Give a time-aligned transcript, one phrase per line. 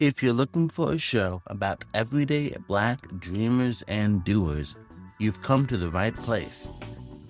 [0.00, 4.74] If you're looking for a show about everyday black dreamers and doers,
[5.18, 6.70] you've come to the right place.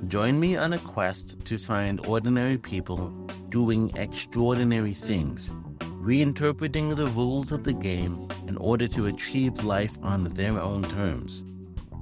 [0.06, 3.10] Join me on a quest to find ordinary people
[3.48, 10.32] doing extraordinary things, reinterpreting the rules of the game in order to achieve life on
[10.34, 11.42] their own terms.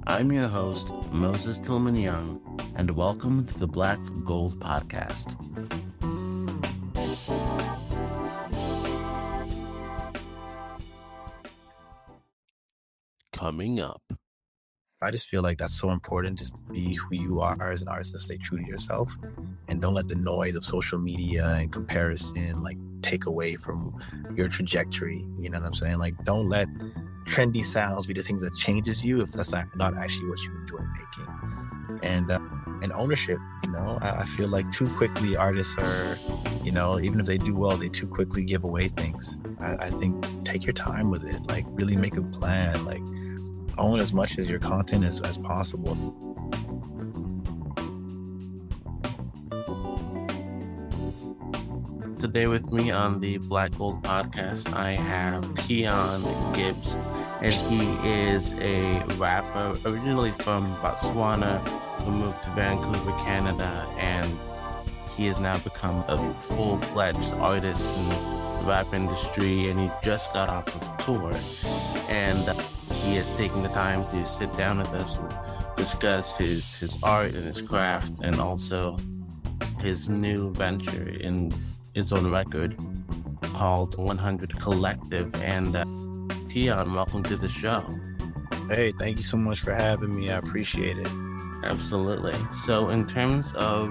[0.05, 2.39] I'm your host, Moses Tillman Young,
[2.75, 5.35] and welcome to the Black Gold Podcast.
[13.39, 14.01] Coming up.
[15.01, 17.87] I just feel like that's so important just to be who you are as an
[17.87, 19.15] artist and stay true to yourself
[19.69, 23.97] and don't let the noise of social media and comparison like take away from
[24.35, 25.25] your trajectory.
[25.39, 25.99] You know what I'm saying?
[25.99, 26.67] Like don't let
[27.29, 30.83] trendy sounds be the things that changes you if that's not, actually what you enjoy
[30.97, 31.99] making.
[32.03, 32.39] And uh,
[32.81, 36.17] and ownership, you know, I, I feel like too quickly artists are,
[36.61, 39.37] you know, even if they do well, they too quickly give away things.
[39.61, 43.01] I, I think take your time with it, like really make a plan, like
[43.79, 45.95] own as much as your content as, as possible.
[52.19, 56.21] Today with me on the Black Gold podcast, I have Teon
[56.53, 56.95] Gibbs,
[57.41, 61.59] and he is a rapper originally from Botswana
[62.01, 64.37] who moved to Vancouver, Canada, and
[65.15, 68.15] he has now become a full-fledged artist in the
[68.65, 71.33] rap industry, and he just got off of tour,
[72.09, 72.53] and
[73.01, 75.33] he has taken the time to sit down with us and
[75.77, 78.97] discuss his his art and his craft, and also
[79.79, 81.53] his new venture in
[81.93, 82.77] his own record
[83.53, 85.33] called 100 Collective.
[85.35, 85.85] And uh,
[86.49, 87.83] Teon, welcome to the show.
[88.69, 90.29] Hey, thank you so much for having me.
[90.29, 91.07] I appreciate it.
[91.63, 92.35] Absolutely.
[92.51, 93.89] So, in terms of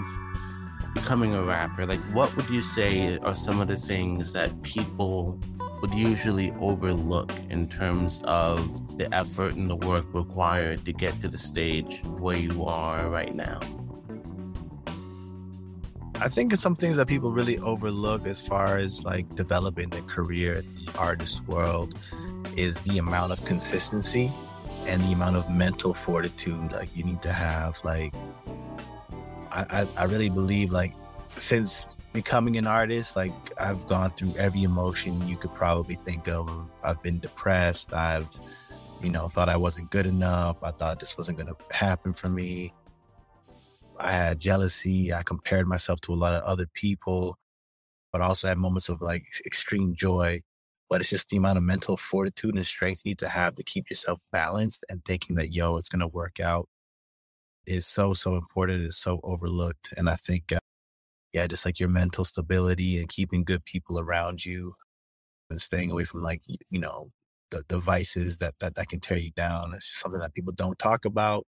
[0.95, 5.41] becoming a rapper, like what would you say are some of the things that people
[5.81, 11.29] would usually overlook in terms of the effort and the work required to get to
[11.29, 13.61] the stage where you are right now?
[16.21, 20.03] I think it's some things that people really overlook as far as like developing their
[20.03, 21.95] career in the artist world
[22.57, 24.33] is the amount of consistency
[24.87, 27.79] and the amount of mental fortitude like you need to have.
[27.85, 28.13] Like
[29.53, 30.93] I, I, I really believe like
[31.37, 31.85] since
[32.19, 36.51] becoming an artist, like I've gone through every emotion you could probably think of.
[36.83, 37.93] I've been depressed.
[37.93, 38.29] I've,
[39.01, 40.57] you know, thought I wasn't good enough.
[40.65, 42.75] I thought this wasn't going to happen for me.
[44.01, 45.15] I had jealousy.
[45.15, 47.37] I compared myself to a lot of other people,
[48.13, 50.41] but also had moments of like extreme joy.
[50.91, 53.63] But it's just the amount of mental fortitude and strength you need to have to
[53.63, 56.69] keep yourself balanced and thinking that, yo, it's going to work out
[57.65, 58.87] is so, so important.
[58.87, 59.95] It's so overlooked.
[59.97, 60.59] And I think uh,
[61.33, 64.75] yeah, just like your mental stability and keeping good people around you
[65.51, 67.11] and staying away from like, you know,
[67.51, 69.73] the, the vices that, that, that can tear you down.
[69.75, 71.47] It's something that people don't talk about,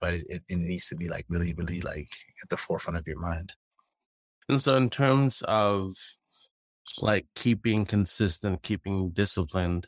[0.00, 2.10] but it, it, it needs to be like really, really like
[2.42, 3.52] at the forefront of your mind.
[4.48, 5.94] And so in terms of
[7.00, 9.86] like keeping consistent, keeping disciplined,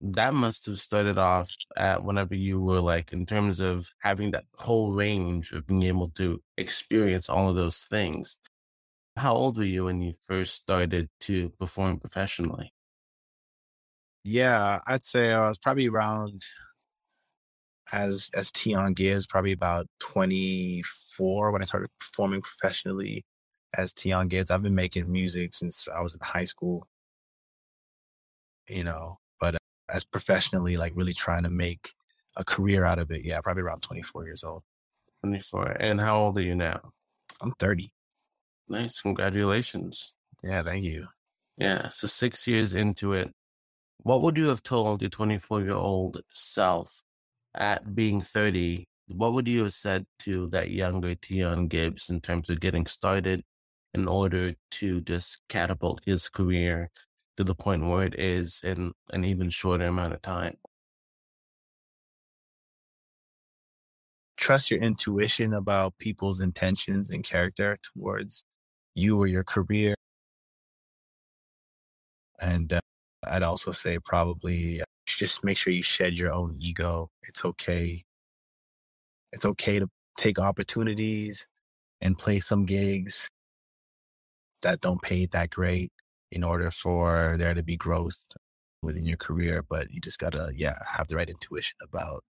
[0.00, 4.44] that must have started off at whenever you were like in terms of having that
[4.56, 8.38] whole range of being able to experience all of those things.
[9.16, 12.72] How old were you when you first started to perform professionally?
[14.24, 16.42] Yeah, I'd say I was probably around
[17.92, 23.24] as as Teon Gibbs, probably about 24 when I started performing professionally
[23.74, 24.50] as Teon Gibbs.
[24.50, 26.86] I've been making music since I was in high school.
[28.68, 29.19] You know,
[29.92, 31.92] as professionally, like really trying to make
[32.36, 33.24] a career out of it.
[33.24, 34.62] Yeah, probably around 24 years old.
[35.22, 35.76] 24.
[35.80, 36.92] And how old are you now?
[37.40, 37.90] I'm 30.
[38.68, 39.00] Nice.
[39.00, 40.14] Congratulations.
[40.42, 41.08] Yeah, thank you.
[41.56, 41.90] Yeah.
[41.90, 43.32] So six years into it,
[43.98, 47.02] what would you have told your 24 year old self
[47.54, 48.86] at being 30?
[49.08, 53.42] What would you have said to that younger Teon Gibbs in terms of getting started
[53.92, 56.90] in order to just catapult his career
[57.40, 60.58] to the point where it is in an even shorter amount of time.
[64.36, 68.44] Trust your intuition about people's intentions and character towards
[68.94, 69.94] you or your career.
[72.38, 72.80] And uh,
[73.24, 77.08] I'd also say probably uh, just make sure you shed your own ego.
[77.22, 78.02] It's okay.
[79.32, 79.88] It's okay to
[80.18, 81.46] take opportunities
[82.02, 83.28] and play some gigs
[84.60, 85.90] that don't pay that great
[86.30, 88.16] in order for there to be growth
[88.82, 89.62] within your career.
[89.68, 92.24] But you just gotta, yeah, have the right intuition about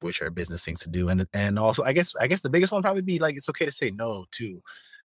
[0.00, 1.08] which are business things to do.
[1.08, 3.64] And and also I guess I guess the biggest one probably be like it's okay
[3.64, 4.62] to say no too.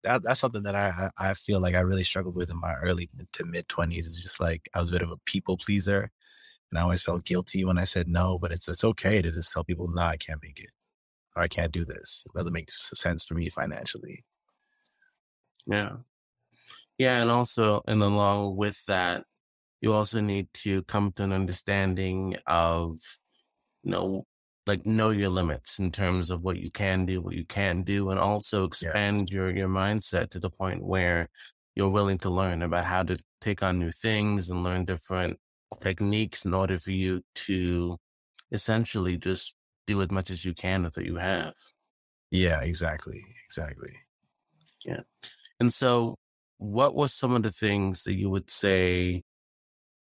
[0.03, 3.09] that, that's something that I, I feel like I really struggled with in my early
[3.33, 4.05] to mid twenties.
[4.05, 6.11] It's just like I was a bit of a people pleaser,
[6.69, 8.37] and I always felt guilty when I said no.
[8.37, 10.71] But it's it's okay to just tell people, no, I can't make it,
[11.35, 12.23] or I can't do this.
[12.25, 14.25] It doesn't make sense for me financially.
[15.65, 15.97] Yeah,
[16.97, 19.23] yeah, and also, and along with that,
[19.81, 22.97] you also need to come to an understanding of,
[23.83, 24.25] you know,
[24.65, 28.09] like know your limits in terms of what you can do, what you can't do,
[28.09, 29.35] and also expand yeah.
[29.35, 31.29] your your mindset to the point where
[31.75, 35.37] you're willing to learn about how to take on new things and learn different
[35.81, 37.97] techniques in order for you to
[38.51, 39.53] essentially just
[39.87, 41.53] do as much as you can with what you have.
[42.31, 43.23] Yeah, exactly.
[43.45, 43.91] Exactly.
[44.85, 45.01] Yeah.
[45.59, 46.15] And so
[46.63, 49.21] what were some of the things that you would say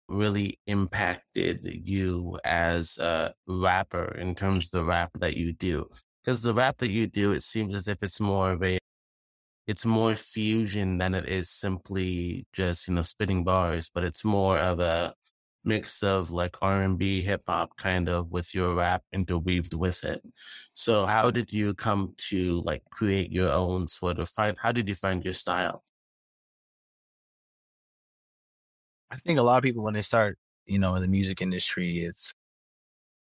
[0.10, 5.88] really impacted you as a rapper in terms of the rap that you do?
[6.24, 8.80] Because the rap that you do, it seems as if it's more of a,
[9.68, 14.58] it's more fusion than it is simply just, you know, spitting bars, but it's more
[14.58, 15.14] of a
[15.64, 20.24] mix of like R&B, hip hop kind of with your rap interweaved with it.
[20.74, 24.90] So how did you come to like create your own sort of find, how did
[24.90, 25.84] you find your style?
[29.12, 32.00] I think a lot of people when they start, you know, in the music industry,
[32.00, 32.34] it's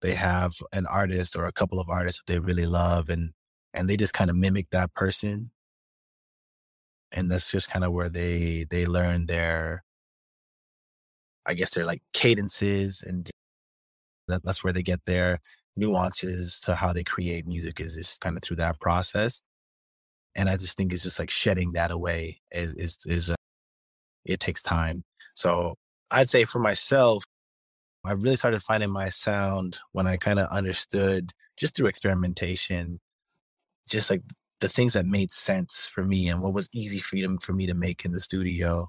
[0.03, 3.33] they have an artist or a couple of artists that they really love and
[3.75, 5.51] and they just kind of mimic that person.
[7.13, 9.85] And that's just kind of where they they learn their
[11.47, 13.31] I guess their like cadences and
[14.29, 15.41] that, that's where they get their
[15.77, 19.41] nuances to how they create music is just kind of through that process.
[20.35, 23.35] And I just think it's just like shedding that away is, is, is uh,
[24.25, 25.05] it takes time.
[25.35, 25.75] So
[26.11, 27.25] I'd say for myself,
[28.05, 33.01] I really started finding my sound when I kind of understood just through experimentation,
[33.89, 34.23] just like
[34.61, 37.75] the things that made sense for me and what was easy them, for me to
[37.75, 38.89] make in the studio.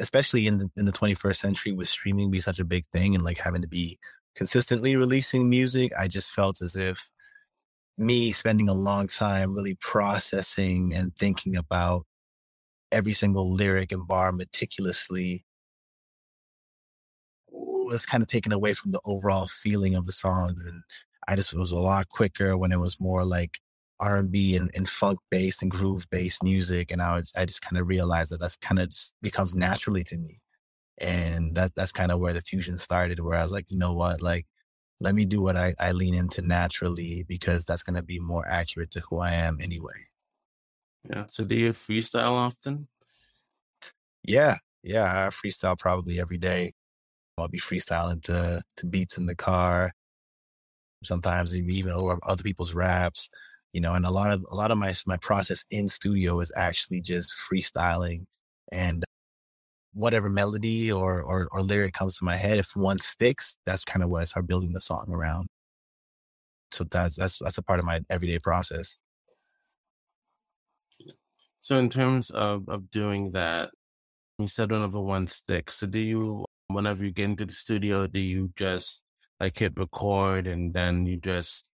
[0.00, 3.24] Especially in the, in the 21st century with streaming be such a big thing and
[3.24, 3.98] like having to be
[4.34, 7.10] consistently releasing music, I just felt as if
[7.98, 12.06] me spending a long time really processing and thinking about
[12.92, 15.44] every single lyric and bar meticulously
[17.50, 20.60] was kind of taken away from the overall feeling of the songs.
[20.60, 20.82] And
[21.28, 23.58] I just, was a lot quicker when it was more like
[24.00, 26.90] R&B and, and funk based and groove based music.
[26.90, 30.18] And I was, I just kind of realized that that's kind of becomes naturally to
[30.18, 30.40] me.
[30.98, 33.92] And that, that's kind of where the fusion started, where I was like, you know
[33.94, 34.46] what, like,
[35.00, 38.46] let me do what I, I lean into naturally because that's going to be more
[38.46, 40.06] accurate to who I am anyway.
[41.08, 41.24] Yeah.
[41.28, 42.88] So do you freestyle often?
[44.24, 44.56] Yeah.
[44.82, 45.04] Yeah.
[45.04, 46.72] I freestyle probably every day.
[47.38, 49.92] I'll be freestyling to, to beats in the car.
[51.02, 53.28] Sometimes even over other people's raps,
[53.72, 56.52] you know, and a lot of, a lot of my, my process in studio is
[56.54, 58.26] actually just freestyling
[58.70, 59.04] and
[59.94, 62.58] whatever melody or, or, or lyric comes to my head.
[62.58, 65.48] If one sticks, that's kind of what I start building the song around.
[66.70, 68.96] So that's, that's, that's a part of my everyday process.
[71.62, 73.70] So in terms of, of doing that,
[74.38, 75.76] you said one of the one sticks.
[75.76, 79.00] So do you, whenever you get into the studio, do you just
[79.38, 81.70] like hit record and then you just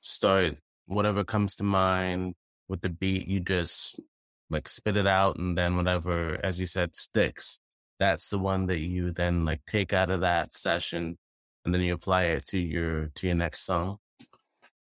[0.00, 2.36] start whatever comes to mind
[2.70, 4.00] with the beat, you just
[4.48, 7.58] like spit it out and then whatever, as you said, sticks.
[7.98, 11.18] That's the one that you then like take out of that session
[11.66, 13.98] and then you apply it to your to your next song.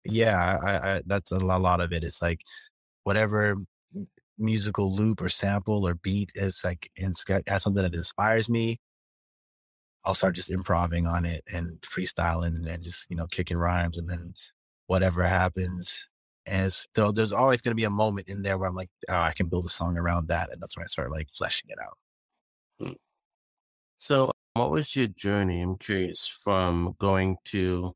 [0.05, 2.05] Yeah, I, I that's a lot of it.
[2.05, 2.39] It's like
[3.03, 3.57] whatever
[4.41, 7.13] musical loop or sample or beat is like in,
[7.47, 8.79] has something that inspires me,
[10.03, 14.09] I'll start just improvising on it and freestyling and just, you know, kicking rhymes and
[14.09, 14.33] then
[14.87, 16.07] whatever happens.
[16.45, 19.15] And so there's always going to be a moment in there where I'm like, oh,
[19.15, 20.51] I can build a song around that.
[20.51, 21.97] And that's when I start like fleshing it out.
[22.79, 22.93] Hmm.
[23.99, 25.61] So what was your journey?
[25.61, 27.93] I'm curious from going to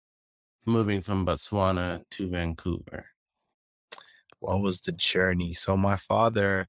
[0.66, 3.08] moving from Botswana to Vancouver
[4.46, 5.54] what was the journey?
[5.54, 6.68] So my father,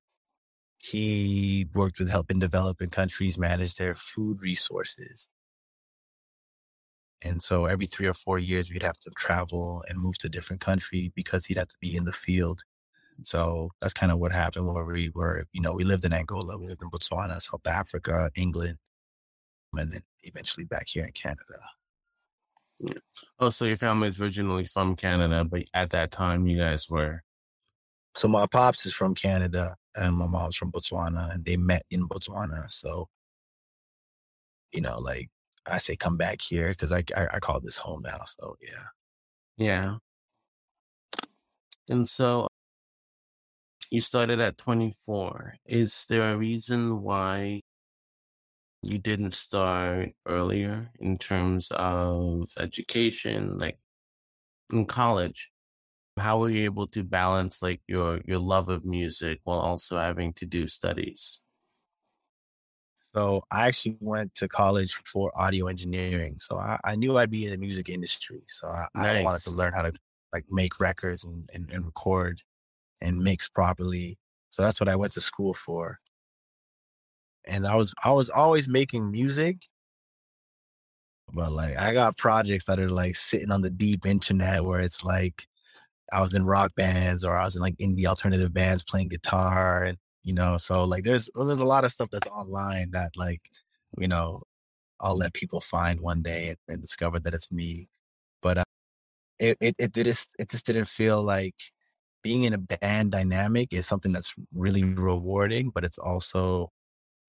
[0.79, 5.29] he worked with helping developing countries manage their food resources.
[7.23, 10.31] And so every three or four years, we'd have to travel and move to a
[10.31, 12.63] different country because he'd have to be in the field.
[13.23, 16.59] So that's kind of what happened where we were, you know, we lived in Angola,
[16.59, 18.77] we lived in Botswana, South Africa, England,
[19.73, 21.61] and then eventually back here in Canada.
[22.79, 22.93] Yeah.
[23.39, 27.23] Oh, so your family is originally from Canada, but at that time you guys were
[28.17, 32.09] so my pops is from Canada and my mom's from Botswana and they met in
[32.09, 32.73] Botswana.
[32.73, 33.09] So,
[34.73, 35.29] you know, like
[35.67, 38.21] I say, come back here because I, I, I call this home now.
[38.39, 38.87] So yeah.
[39.59, 39.97] Yeah.
[41.91, 42.49] And so uh,
[43.91, 45.57] you started at 24.
[45.67, 47.61] Is there a reason why
[48.83, 53.79] you didn't start earlier in terms of education, like
[54.73, 55.51] in college?
[56.19, 60.33] How were you able to balance like your your love of music while also having
[60.35, 61.43] to do studies?
[63.15, 66.37] So I actually went to college for audio engineering.
[66.39, 68.43] So I, I knew I'd be in the music industry.
[68.47, 69.93] So I, I wanted to learn how to
[70.33, 72.43] like make records and, and, and record
[73.01, 74.19] and mix properly.
[74.51, 75.99] So that's what I went to school for.
[77.47, 79.63] And I was I was always making music,
[81.33, 85.05] but like I got projects that are like sitting on the deep internet where it's
[85.05, 85.47] like
[86.13, 89.83] I was in rock bands or I was in like indie alternative bands playing guitar
[89.85, 93.43] and you know, so like there's there's a lot of stuff that's online that like,
[93.99, 94.43] you know,
[95.01, 97.89] I'll let people find one day and, and discover that it's me.
[98.43, 98.65] But uh,
[99.39, 101.55] it it it did it just didn't feel like
[102.23, 106.73] being in a band dynamic is something that's really rewarding, but it's also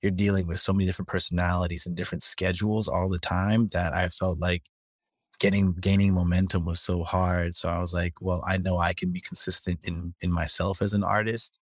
[0.02, 4.10] you're dealing with so many different personalities and different schedules all the time that I
[4.10, 4.64] felt like
[5.40, 7.56] getting gaining momentum was so hard.
[7.56, 10.94] So I was like, well, I know I can be consistent in in myself as
[10.94, 11.58] an artist,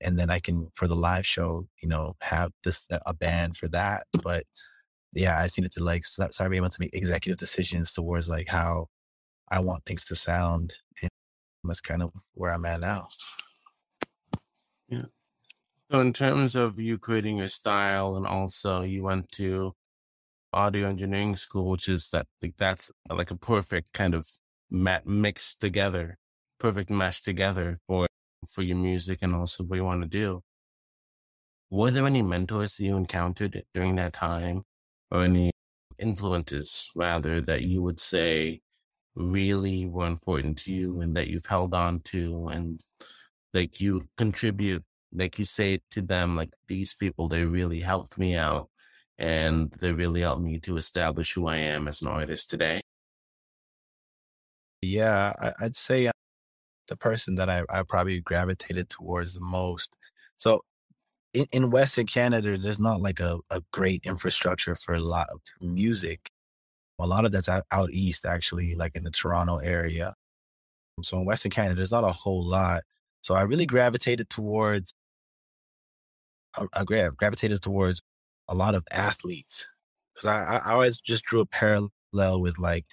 [0.00, 3.68] and then I can for the live show, you know, have this a band for
[3.68, 4.06] that.
[4.22, 4.44] But
[5.12, 8.28] yeah, I just needed to like start, start being able to make executive decisions towards
[8.28, 8.88] like how
[9.50, 11.10] I want things to sound, and
[11.64, 13.08] that's kind of where I'm at now.
[14.88, 15.06] Yeah.
[15.90, 19.74] So in terms of you creating your style and also you went to
[20.54, 24.28] audio engineering school, which is that like that's like a perfect kind of
[24.70, 26.18] mat mixed together,
[26.58, 28.06] perfect mesh together for
[28.48, 30.42] for your music and also what you want to do.
[31.70, 34.64] Were there any mentors you encountered during that time
[35.10, 35.50] or any
[35.98, 38.60] influences rather that you would say
[39.14, 42.82] really were important to you and that you've held on to and
[43.52, 44.82] like you contribute
[45.12, 48.68] like you say to them like these people they really helped me out
[49.18, 52.80] and they really helped me to establish who I am as an artist today.
[54.82, 56.12] Yeah, I'd say uh,
[56.88, 59.96] the person that I, I probably gravitated towards the most.
[60.36, 60.60] So
[61.32, 65.40] in, in Western Canada, there's not like a, a great infrastructure for a lot of
[65.60, 66.28] music.
[67.00, 70.14] A lot of that's out, out east, actually, like in the Toronto area.
[71.02, 72.82] So in Western Canada, there's not a whole lot.
[73.22, 74.92] So I really gravitated towards,
[76.56, 78.02] I, I gravitated towards
[78.48, 79.66] a lot of athletes
[80.14, 81.90] because I, I always just drew a parallel
[82.40, 82.86] with like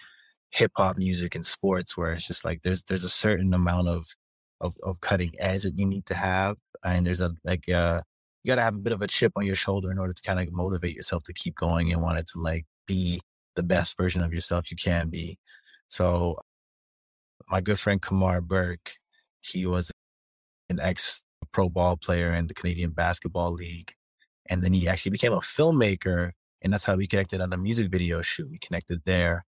[0.51, 4.05] hip hop music and sports where it's just like there's there's a certain amount of
[4.59, 8.01] of of cutting edge that you need to have and there's a like uh
[8.43, 10.21] you got to have a bit of a chip on your shoulder in order to
[10.23, 13.21] kind of motivate yourself to keep going and want it to like be
[13.55, 15.37] the best version of yourself you can be.
[15.87, 16.39] So
[17.49, 18.93] my good friend Kamar Burke
[19.41, 19.91] he was
[20.69, 23.93] an ex pro ball player in the Canadian Basketball League
[24.51, 27.89] and then he actually became a filmmaker and that's how we connected on a music
[27.89, 29.45] video shoot we connected there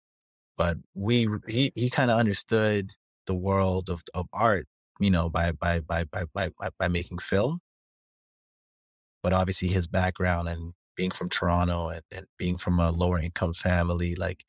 [0.57, 2.91] but we he he kind of understood
[3.25, 4.67] the world of of art,
[4.99, 7.61] you know, by by by by by by, making film.
[9.23, 13.53] But obviously, his background and being from Toronto and, and being from a lower income
[13.53, 14.45] family, like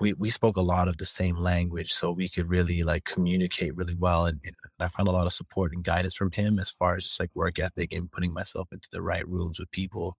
[0.00, 3.76] we we spoke a lot of the same language, so we could really like communicate
[3.76, 4.26] really well.
[4.26, 7.04] And, and I found a lot of support and guidance from him as far as
[7.04, 10.16] just like work ethic and putting myself into the right rooms with people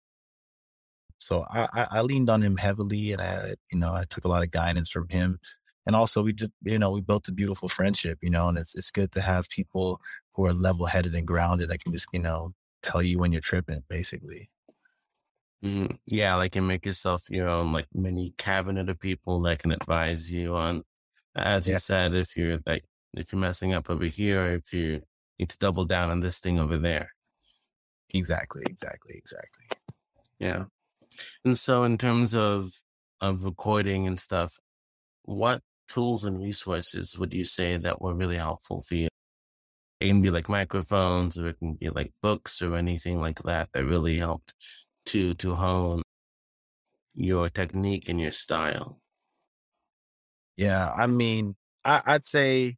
[1.17, 4.27] so I, I, I leaned on him heavily and I, you know, I took a
[4.27, 5.39] lot of guidance from him.
[5.85, 8.75] And also we just, you know, we built a beautiful friendship, you know, and it's,
[8.75, 9.99] it's good to have people
[10.33, 13.41] who are level headed and grounded that can just, you know, tell you when you're
[13.41, 14.49] tripping, basically.
[15.63, 15.97] Mhm.
[16.05, 20.31] Yeah, like and make yourself your own like mini cabinet of people that can advise
[20.31, 20.83] you on,
[21.35, 25.01] as you said, if you're like if you're messing up over here, if you
[25.39, 27.11] need to double down on this thing over there.
[28.13, 29.65] exactly, exactly, exactly.
[30.39, 30.65] Yeah.
[31.45, 32.71] And so in terms of
[33.21, 34.57] of recording and stuff,
[35.23, 39.07] what tools and resources would you say that were really helpful for you?
[39.99, 43.71] It can be like microphones or it can be like books or anything like that
[43.73, 44.53] that really helped
[45.07, 46.03] to to hone
[47.15, 49.01] your technique and your style.
[50.55, 52.77] Yeah, I mean, I, I'd say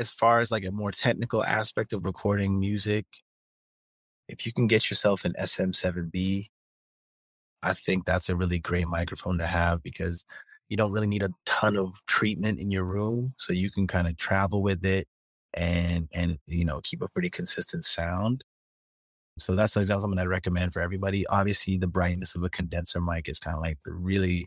[0.00, 3.04] as far as like a more technical aspect of recording music,
[4.28, 6.48] if you can get yourself an SM7B,
[7.62, 10.24] I think that's a really great microphone to have because
[10.70, 13.34] you don't really need a ton of treatment in your room.
[13.36, 15.06] So you can kind of travel with it
[15.52, 18.42] and, and, you know, keep a pretty consistent sound.
[19.38, 21.26] So that's, that's something I recommend for everybody.
[21.26, 24.46] Obviously, the brightness of a condenser mic is kind of like the really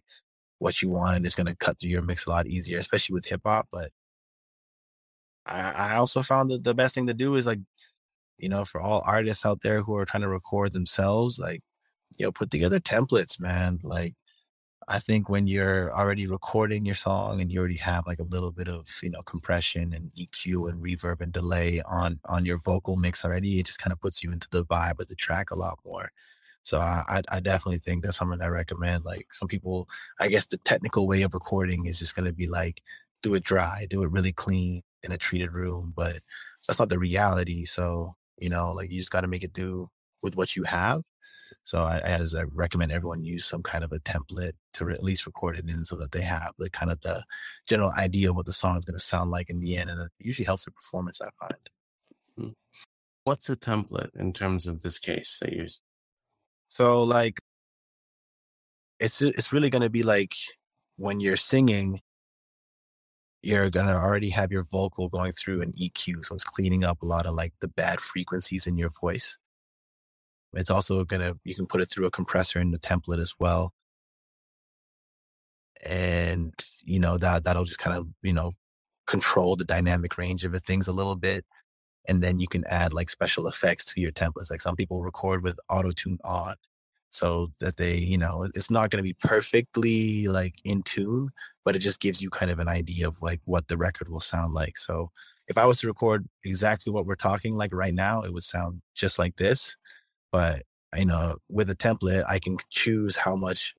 [0.57, 3.13] what you want and it's going to cut through your mix a lot easier, especially
[3.13, 3.67] with hip hop.
[3.71, 3.91] But
[5.45, 7.59] I, I also found that the best thing to do is like,
[8.37, 11.61] you know, for all artists out there who are trying to record themselves, like,
[12.17, 13.79] you know, put together templates, man.
[13.83, 14.15] Like,
[14.87, 18.51] I think when you're already recording your song and you already have like a little
[18.51, 22.95] bit of, you know, compression and EQ and reverb and delay on on your vocal
[22.97, 25.55] mix already, it just kind of puts you into the vibe of the track a
[25.55, 26.11] lot more.
[26.63, 29.05] So I, I definitely think that's something I recommend.
[29.05, 29.87] Like some people,
[30.19, 32.81] I guess the technical way of recording is just going to be like,
[33.21, 36.19] do it dry, do it really clean in a treated room, but
[36.67, 37.65] that's not the reality.
[37.65, 39.89] So, you know, like you just got to make it do
[40.21, 41.01] with what you have.
[41.63, 44.93] So I, I just I recommend everyone use some kind of a template to re-
[44.93, 47.23] at least record it in so that they have the kind of the
[47.67, 49.89] general idea of what the song is going to sound like in the end.
[49.89, 51.69] And it usually helps the performance, I find.
[52.37, 52.53] Hmm.
[53.23, 55.67] What's a template in terms of this case that you
[56.69, 57.39] so like
[58.99, 60.35] it's it's really going to be like
[60.97, 62.01] when you're singing
[63.43, 67.01] you're going to already have your vocal going through an EQ so it's cleaning up
[67.01, 69.37] a lot of like the bad frequencies in your voice.
[70.53, 73.33] It's also going to you can put it through a compressor in the template as
[73.39, 73.73] well.
[75.83, 78.53] And you know that that'll just kind of, you know,
[79.07, 81.45] control the dynamic range of things a little bit
[82.07, 84.49] and then you can add like special effects to your templates.
[84.49, 86.55] Like some people record with auto tune on,
[87.13, 91.29] so that they, you know, it's not going to be perfectly like in tune,
[91.63, 94.19] but it just gives you kind of an idea of like what the record will
[94.19, 94.77] sound like.
[94.77, 95.11] So
[95.47, 98.81] if I was to record exactly what we're talking like right now, it would sound
[98.95, 99.77] just like this.
[100.31, 100.63] But
[100.95, 103.75] you know, with a template, I can choose how much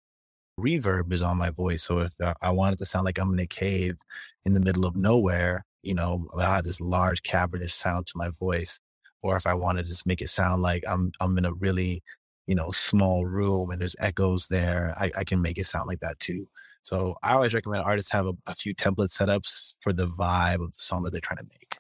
[0.58, 1.82] reverb is on my voice.
[1.82, 3.96] So if uh, I want it to sound like I'm in a cave
[4.44, 8.30] in the middle of nowhere, you know, I have this large cavernous sound to my
[8.30, 8.78] voice.
[9.22, 12.02] Or if I wanted to just make it sound like I'm I'm in a really,
[12.46, 16.00] you know, small room and there's echoes there, I, I can make it sound like
[16.00, 16.46] that too.
[16.82, 20.72] So I always recommend artists have a, a few template setups for the vibe of
[20.72, 21.78] the song that they're trying to make.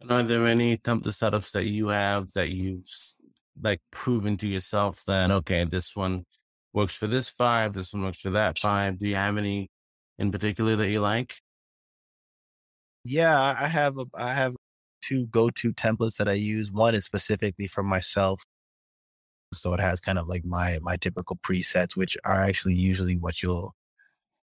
[0.00, 2.86] And are there any template setups that you have that you've
[3.62, 6.24] like proven to yourself that okay, this one
[6.72, 8.98] works for this five, this one works for that five?
[8.98, 9.70] Do you have any
[10.18, 11.34] in particular that you like?
[13.04, 14.54] Yeah, I have a, I have
[15.02, 16.70] two go-to templates that I use.
[16.70, 18.42] One is specifically for myself.
[19.54, 23.42] So it has kind of like my my typical presets, which are actually usually what
[23.42, 23.74] you'll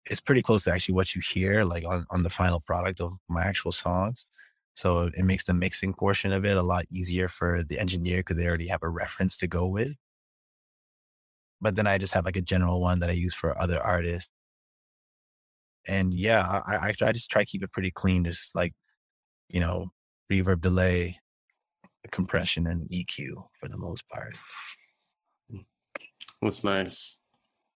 [0.06, 3.14] it's pretty close to actually what you hear like on, on the final product of
[3.30, 4.26] my actual songs.
[4.76, 8.38] So it makes the mixing portion of it a lot easier for the engineer because
[8.38, 9.94] they already have a reference to go with.
[11.62, 14.30] But then I just have like a general one that I use for other artists
[15.88, 18.74] and yeah, I, I, I just try to keep it pretty clean, just like,
[19.50, 19.88] you know,
[20.32, 21.20] reverb delay,
[22.12, 24.36] compression and EQ for the most part.
[26.42, 27.20] That's nice.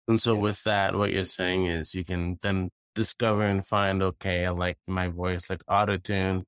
[0.08, 0.40] And so yeah.
[0.40, 4.78] with that, what you're saying is you can then discover and find, okay, I like
[4.86, 6.44] my voice like auto tune.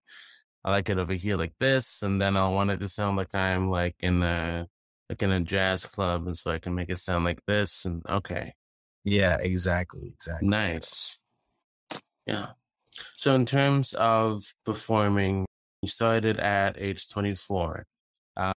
[0.64, 3.34] I like it over here like this, and then I want it to sound like
[3.34, 4.66] I'm like in a
[5.10, 7.84] like in a jazz club, and so I can make it sound like this.
[7.84, 8.54] And okay,
[9.04, 10.48] yeah, exactly, exactly.
[10.48, 11.18] Nice.
[12.26, 12.48] Yeah.
[13.16, 15.44] So in terms of performing,
[15.82, 17.84] you started at age 24.
[18.36, 18.52] Uh,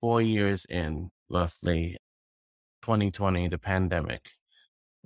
[0.00, 1.96] four years in, roughly,
[2.84, 4.28] 2020, the pandemic.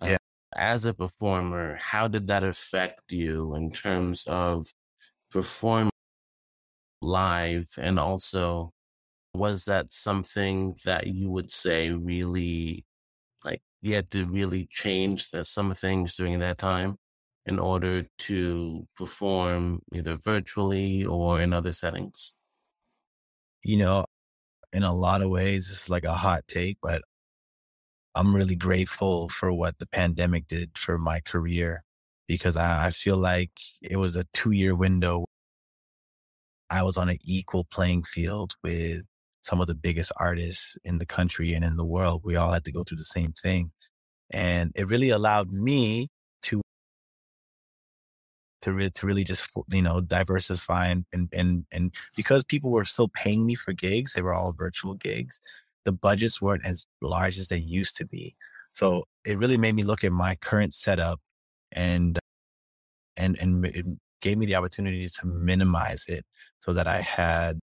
[0.03, 0.17] Uh, yeah.
[0.57, 4.67] As a performer, how did that affect you in terms of
[5.31, 5.93] performing
[7.01, 7.69] live?
[7.79, 8.73] And also,
[9.35, 12.85] was that something that you would say really,
[13.45, 16.97] like, you had to really change the, some things during that time?
[17.49, 22.37] in order to perform either virtually or in other settings?
[23.65, 24.05] You know,
[24.73, 27.01] in a lot of ways, it's like a hot take, but
[28.19, 31.85] I'm really grateful for what the pandemic did for my career
[32.27, 35.25] because I, I feel like it was a two year window.
[36.69, 39.03] I was on an equal playing field with
[39.43, 42.23] some of the biggest artists in the country and in the world.
[42.25, 43.71] We all had to go through the same thing.
[44.31, 46.09] And it really allowed me
[46.43, 46.61] to
[48.63, 52.85] to really, to really just you know diversify and, and and and because people were
[52.85, 55.41] still paying me for gigs, they were all virtual gigs.
[55.89, 58.37] The budgets weren't as large as they used to be,
[58.75, 61.19] so it really made me look at my current setup
[61.73, 62.19] and
[63.17, 63.87] and and it
[64.21, 66.27] gave me the opportunity to minimize it
[66.61, 67.59] so that I had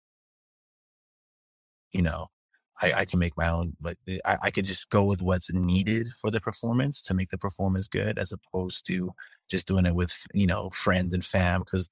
[1.92, 2.28] you know
[2.82, 5.52] I, I can make my own, but eh, I, I could just go with what's
[5.54, 9.12] needed for the performance to make the performance good, as opposed to
[9.50, 11.62] just doing it with you know friends and fam.
[11.62, 11.90] Because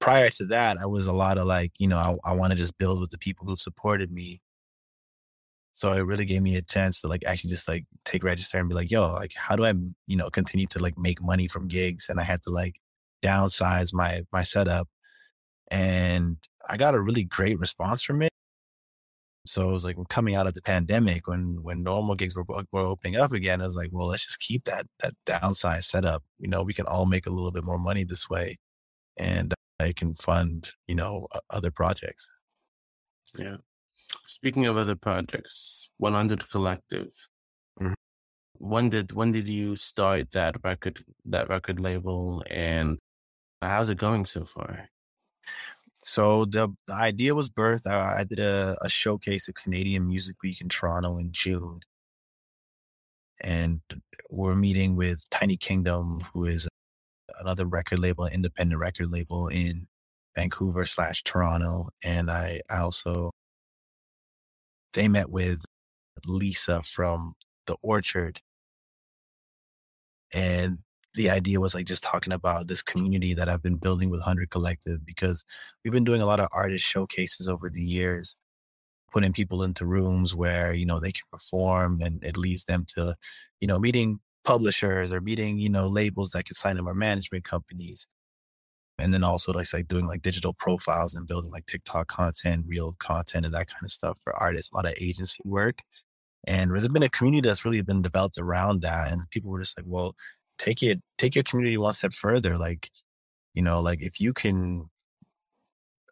[0.00, 2.56] prior to that, I was a lot of like, you know, I, I want to
[2.58, 4.40] just build with the people who supported me.
[5.76, 8.68] So it really gave me a chance to like actually just like take register and
[8.68, 9.74] be like, yo, like how do I,
[10.06, 12.08] you know, continue to like make money from gigs?
[12.08, 12.76] And I had to like
[13.22, 14.88] downsize my my setup
[15.70, 18.30] And I got a really great response from it.
[19.46, 22.80] So it was like coming out of the pandemic when when normal gigs were, were
[22.80, 23.60] opening up again.
[23.60, 26.24] I was like, well, let's just keep that that downside setup.
[26.38, 28.58] You know, we can all make a little bit more money this way,
[29.16, 32.28] and I can fund you know other projects.
[33.38, 33.58] Yeah.
[34.26, 37.12] Speaking of other projects, 100 Collective.
[37.80, 37.94] Mhm.
[38.58, 42.98] When did when did you start that record that record label and
[43.62, 44.88] how's it going so far?
[46.02, 47.86] So the, the idea was birthed.
[47.86, 51.80] I, I did a, a showcase at Canadian Music Week in Toronto in June,
[53.40, 53.80] and
[54.30, 56.68] we're meeting with Tiny Kingdom, who is
[57.40, 59.88] another record label, independent record label in
[60.36, 63.32] Vancouver slash Toronto, and I, I also
[64.96, 65.60] they met with
[66.26, 67.34] Lisa from
[67.66, 68.40] the Orchard,
[70.32, 70.78] and
[71.14, 74.50] the idea was like just talking about this community that I've been building with Hundred
[74.50, 75.44] Collective because
[75.84, 78.36] we've been doing a lot of artist showcases over the years,
[79.12, 83.14] putting people into rooms where you know they can perform, and it leads them to,
[83.60, 87.44] you know, meeting publishers or meeting you know labels that can sign them or management
[87.44, 88.06] companies
[88.98, 92.94] and then also like, like doing like digital profiles and building like TikTok content, reel
[92.98, 94.72] content, and that kind of stuff for artists.
[94.72, 95.82] A lot of agency work,
[96.46, 99.12] and there's been a community that's really been developed around that.
[99.12, 100.14] And people were just like, well,
[100.58, 102.56] take it, take your community one step further.
[102.58, 102.90] Like,
[103.54, 104.88] you know, like if you can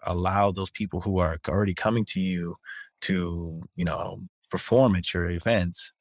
[0.04, 2.56] allow those people who are already coming to you
[3.02, 4.20] to, you know,
[4.50, 5.92] perform at your events,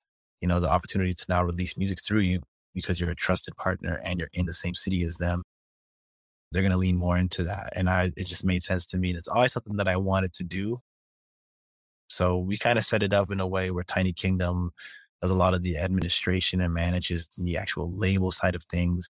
[0.42, 2.42] you know, the opportunity to now release music through you
[2.74, 5.44] because you're a trusted partner and you're in the same city as them
[6.54, 7.74] they're going to lean more into that.
[7.76, 9.10] And I, it just made sense to me.
[9.10, 10.80] And it's always something that I wanted to do.
[12.10, 14.72] So we kind of set it up in a way where Tiny Kingdom
[15.22, 19.10] does a lot of the administration and manages the actual label side of things.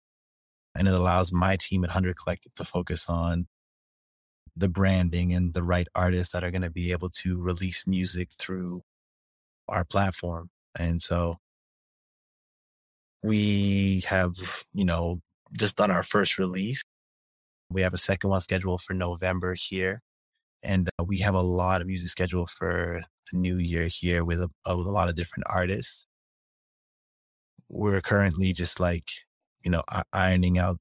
[0.77, 3.49] And it allows my team at 100 Collective to focus on
[4.57, 8.31] the branding and the right artists that are going to be able to release music
[8.39, 8.83] through
[9.69, 10.51] our platform.
[10.79, 11.39] And so
[13.23, 14.35] we have,
[14.73, 15.21] you know,
[15.59, 16.83] just done our first release
[17.73, 20.03] we have a second one scheduled for November here.
[20.63, 24.41] And uh, we have a lot of music scheduled for the new year here with
[24.41, 26.07] a, with a lot of different artists.
[27.69, 29.09] We're currently just like,
[29.65, 29.83] you know,
[30.13, 30.79] ironing out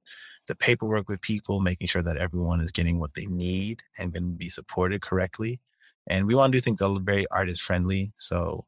[0.47, 4.33] the paperwork with people, making sure that everyone is getting what they need and can
[4.33, 5.59] be supported correctly.
[6.07, 8.11] And we want to do things that are very artist friendly.
[8.17, 8.65] So,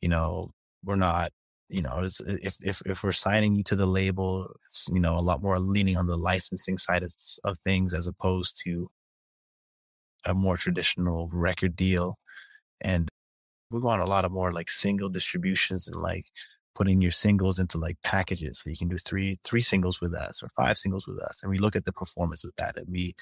[0.00, 0.52] you know,
[0.84, 1.32] we're not
[1.68, 5.20] you know, if if if we're signing you to the label, it's you know a
[5.20, 7.12] lot more leaning on the licensing side of,
[7.44, 8.88] of things as opposed to
[10.24, 12.18] a more traditional record deal.
[12.80, 13.08] And
[13.70, 16.26] we want a lot of more like single distributions and like
[16.76, 18.60] putting your singles into like packages.
[18.60, 21.50] So you can do three three singles with us or five singles with us, and
[21.50, 23.14] we look at the performance with that, and we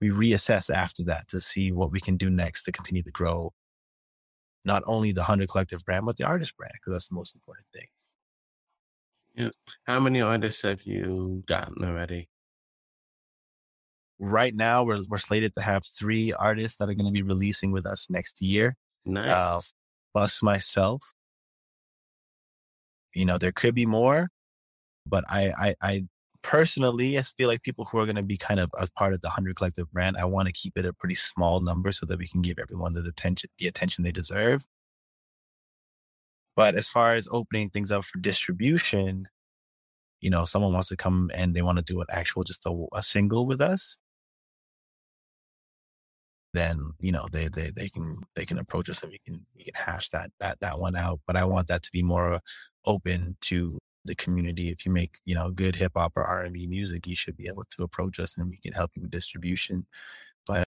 [0.00, 3.52] we reassess after that to see what we can do next to continue to grow
[4.64, 7.66] not only the 100 Collective brand, but the artist brand, because that's the most important
[7.74, 7.86] thing.
[9.34, 9.50] Yeah.
[9.86, 12.28] How many artists have you gotten already?
[14.18, 17.72] Right now, we're, we're slated to have three artists that are going to be releasing
[17.72, 18.76] with us next year.
[19.04, 19.28] Nice.
[19.28, 19.60] Uh,
[20.14, 21.02] plus myself.
[23.12, 24.28] You know, there could be more,
[25.06, 26.04] but I, I, I
[26.44, 29.20] personally, I feel like people who are going to be kind of as part of
[29.22, 32.18] the hundred collective brand, I want to keep it a pretty small number so that
[32.18, 34.64] we can give everyone the attention, the attention they deserve.
[36.54, 39.26] But as far as opening things up for distribution,
[40.20, 42.86] you know, someone wants to come and they want to do an actual, just a,
[42.92, 43.96] a single with us,
[46.52, 49.64] then you know they they they can they can approach us and we can we
[49.64, 51.20] can hash that that that one out.
[51.26, 52.38] But I want that to be more uh,
[52.86, 54.70] open to the community.
[54.70, 57.36] If you make, you know, good hip hop or R and B music, you should
[57.36, 59.86] be able to approach us and we can help you with distribution.
[60.46, 60.68] But,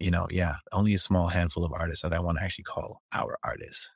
[0.00, 3.02] you know, yeah, only a small handful of artists that I want to actually call
[3.12, 3.88] our artists.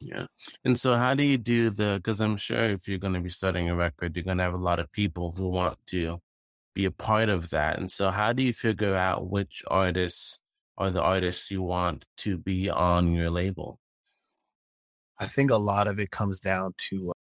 [0.00, 0.26] Yeah.
[0.64, 3.28] And so how do you do the, because I'm sure if you're going to be
[3.28, 6.20] starting a record, you're going to have a lot of people who want to
[6.74, 7.78] be a part of that.
[7.78, 10.40] And so how do you figure out which artists
[10.78, 13.78] are the artists you want to be on your label?
[15.18, 17.12] I think a lot of it comes down to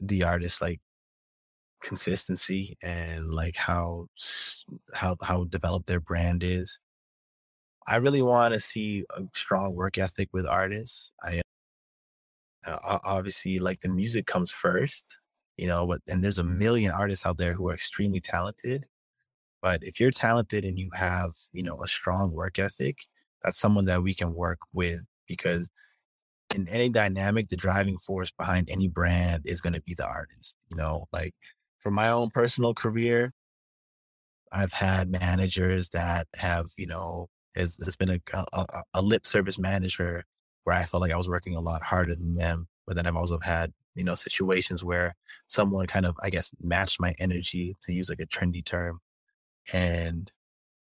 [0.00, 0.80] the artist like
[1.82, 4.06] consistency and like how
[4.94, 6.78] how how developed their brand is.
[7.86, 11.12] I really want to see a strong work ethic with artists.
[11.22, 11.42] I
[12.64, 15.18] uh, obviously like the music comes first,
[15.56, 18.86] you know, but and there's a million artists out there who are extremely talented.
[19.62, 23.00] But if you're talented and you have, you know, a strong work ethic,
[23.42, 25.70] that's someone that we can work with because
[26.54, 30.56] in any dynamic, the driving force behind any brand is going to be the artist.
[30.70, 31.34] You know, like
[31.80, 33.32] for my own personal career,
[34.52, 38.20] I've had managers that have, you know, has, been a,
[38.52, 40.24] a, a lip service manager
[40.64, 42.68] where I felt like I was working a lot harder than them.
[42.86, 45.14] But then I've also had, you know, situations where
[45.48, 49.00] someone kind of, I guess, matched my energy to use like a trendy term.
[49.72, 50.30] And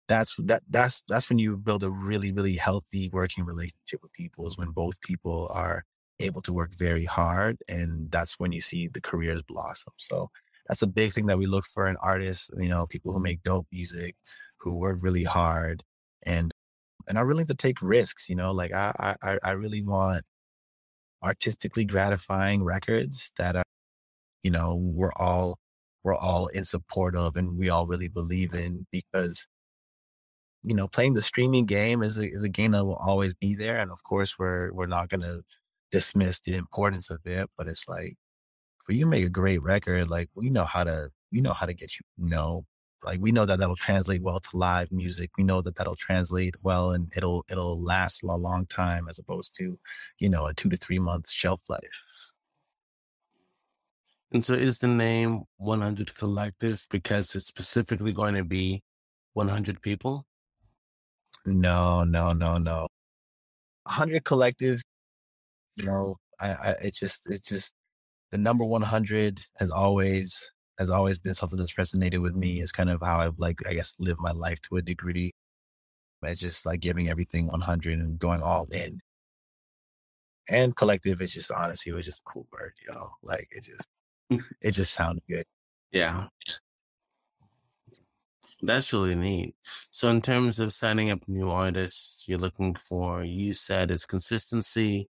[0.09, 4.47] that's that that's that's when you build a really, really healthy working relationship with people
[4.49, 5.85] is when both people are
[6.21, 7.59] able to work very hard.
[7.69, 9.93] And that's when you see the careers blossom.
[9.99, 10.31] So
[10.69, 13.43] that's a big thing that we look for in artists, you know, people who make
[13.43, 14.15] dope music,
[14.59, 15.83] who work really hard
[16.25, 16.53] and
[17.09, 20.25] and are willing to take risks, you know, like I I I really want
[21.23, 23.65] artistically gratifying records that are,
[24.43, 25.59] you know, we're all
[26.05, 29.47] we're all in support of and we all really believe in because
[30.65, 33.55] you know, playing the streaming game is a, is a game that will always be
[33.55, 33.79] there.
[33.79, 35.43] And of course, we're, we're not going to
[35.93, 38.17] dismiss the importance of it, but it's like,
[38.87, 41.75] for you make a great record, like we know how to, we know how to
[41.75, 42.65] get you, you know,
[43.05, 45.31] like we know that that'll translate well to live music.
[45.37, 49.55] We know that that'll translate well and it'll, it'll last a long time as opposed
[49.57, 49.79] to,
[50.19, 52.03] you know, a two to three months shelf life.
[54.33, 58.83] And so is the name 100 Collective because it's specifically going to be
[59.35, 60.27] 100 people?
[61.47, 62.89] No, no, no, no.
[63.85, 64.83] 100 Collective,
[65.77, 67.75] you know, I, I, it just, it just,
[68.33, 72.61] the number 100 has always has always been something that's resonated with me.
[72.61, 75.33] It's kind of how I've like I guess lived my life to a degree.
[76.23, 79.01] It's just like giving everything 100 and going all in.
[80.49, 83.11] And collective is just honestly it was just a cool word, yo.
[83.23, 83.89] Like it just
[84.61, 85.45] it just sounded good.
[85.93, 86.27] Yeah.
[88.67, 89.55] That's really neat.
[89.91, 95.09] So in terms of signing up new artists, you're looking for you said it's consistency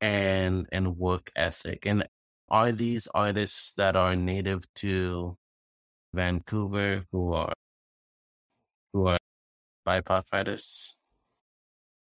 [0.00, 1.86] and and work ethic.
[1.86, 2.06] And
[2.50, 5.38] are these artists that are native to
[6.12, 7.54] Vancouver who are
[8.92, 9.18] who are
[9.86, 10.98] BIPOC artists?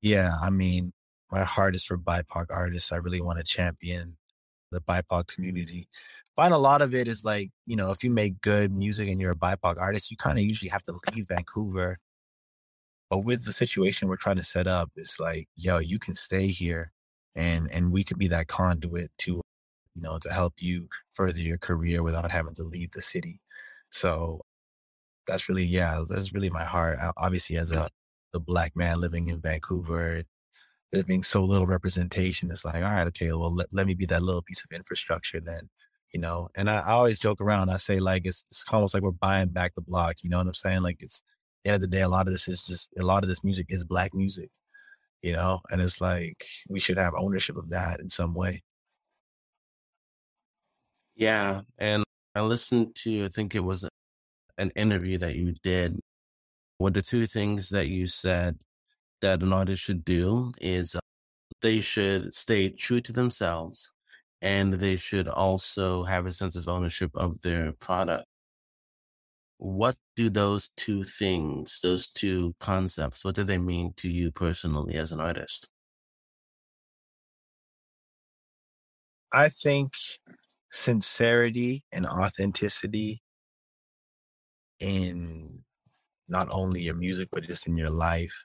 [0.03, 0.93] Yeah, I mean,
[1.33, 2.93] my heart is for BIPOC artists.
[2.93, 4.19] I really want to champion
[4.71, 5.89] the BIPOC community.
[6.37, 9.21] Find a lot of it is like, you know, if you make good music and
[9.21, 11.99] you're a BIPOC artist, you kind of usually have to leave Vancouver.
[13.11, 16.49] But with the situation we're trying to set up, it's like, yo, you can stay
[16.49, 16.93] here
[17.37, 19.43] and and we could be that conduit to
[19.95, 23.41] you know, to help you further your career without having to leave the city.
[23.91, 24.41] So
[25.27, 26.99] that's really, yeah, that's really my heart.
[27.17, 27.89] Obviously, as a
[28.33, 30.25] the black man living in Vancouver,
[30.93, 32.51] there's being so little representation.
[32.51, 35.41] It's like, all right, okay, well, let, let me be that little piece of infrastructure
[35.41, 35.69] then,
[36.13, 36.49] you know.
[36.57, 37.71] And I, I always joke around.
[37.71, 40.17] I say like it's it's almost like we're buying back the block.
[40.23, 40.83] You know what I'm saying?
[40.83, 41.23] Like it's
[41.65, 43.45] the end of the day, a lot of this is just a lot of this
[43.45, 44.51] music is black music,
[45.23, 45.61] you know.
[45.71, 48.63] And it's like we should have ownership of that in some way.
[51.17, 51.63] Yeah.
[51.79, 53.89] And I listened to, I think it was
[54.59, 56.01] an interview that you did.
[56.79, 58.59] What the two things that you said
[59.23, 61.01] that an artist should do is uh,
[61.63, 63.93] they should stay true to themselves
[64.45, 68.27] and they should also have a sense of ownership of their product.
[69.57, 74.97] What do those two things, those two concepts, what do they mean to you personally
[74.97, 75.69] as an artist?
[79.33, 79.95] I think
[80.71, 83.23] sincerity and authenticity
[84.79, 85.65] in
[86.29, 88.45] not only your music but just in your life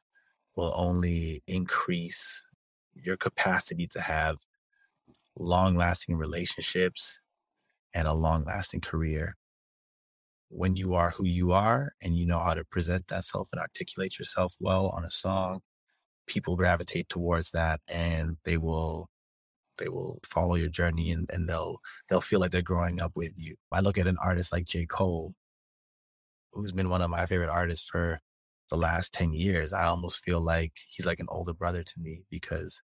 [0.55, 2.47] will only increase
[2.93, 4.37] your capacity to have
[5.37, 7.21] long lasting relationships
[7.93, 9.35] and a long lasting career
[10.49, 13.61] when you are who you are and you know how to present that self and
[13.61, 15.61] articulate yourself well on a song
[16.27, 19.09] people gravitate towards that and they will
[19.79, 23.33] they will follow your journey and, and they'll they'll feel like they're growing up with
[23.35, 23.55] you.
[23.71, 24.85] I look at an artist like J.
[24.85, 25.33] Cole,
[26.53, 28.19] who's been one of my favorite artists for
[28.69, 29.73] the last 10 years.
[29.73, 32.81] I almost feel like he's like an older brother to me because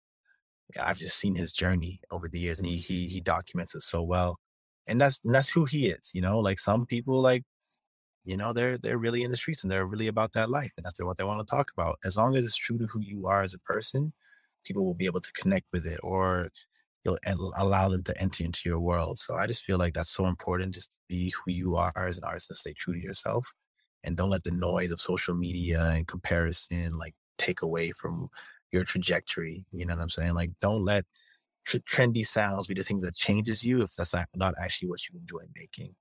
[0.79, 4.03] I've just seen his journey over the years and he he he documents it so
[4.03, 4.39] well.
[4.87, 7.43] And that's that's who he is, you know, like some people like
[8.25, 10.85] you know they're they're really in the streets and they're really about that life and
[10.85, 13.27] that's what they want to talk about as long as it's true to who you
[13.27, 14.13] are as a person
[14.63, 16.49] people will be able to connect with it or
[17.03, 17.19] you'll
[17.57, 19.19] allow them to enter into your world.
[19.19, 22.17] So I just feel like that's so important just to be who you are as
[22.17, 23.53] an artist and stay true to yourself.
[24.03, 28.27] And don't let the noise of social media and comparison like take away from
[28.73, 29.65] your trajectory.
[29.71, 30.35] You know what I'm saying?
[30.35, 31.05] Like don't let
[31.65, 35.01] tr- trendy sounds be the things that changes you if that's not not actually what
[35.09, 35.95] you enjoy making.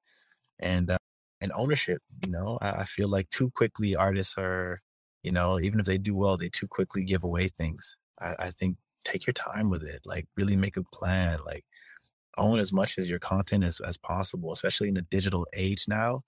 [0.60, 0.98] And uh,
[1.40, 4.80] and ownership, you know, I, I feel like too quickly artists are,
[5.22, 7.96] you know, even if they do well, they too quickly give away things.
[8.20, 10.02] I, I think take your time with it.
[10.06, 11.40] Like really make a plan.
[11.46, 11.64] Like
[12.38, 16.22] own as much as your content as, as possible, especially in the digital age now.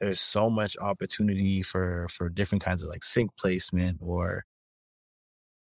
[0.00, 4.44] there's so much opportunity for for different kinds of like sync placement or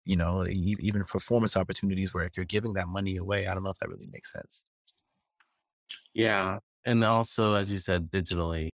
[0.05, 3.69] you know even performance opportunities where if you're giving that money away i don't know
[3.69, 4.63] if that really makes sense.
[6.13, 8.69] Yeah and also as you said digitally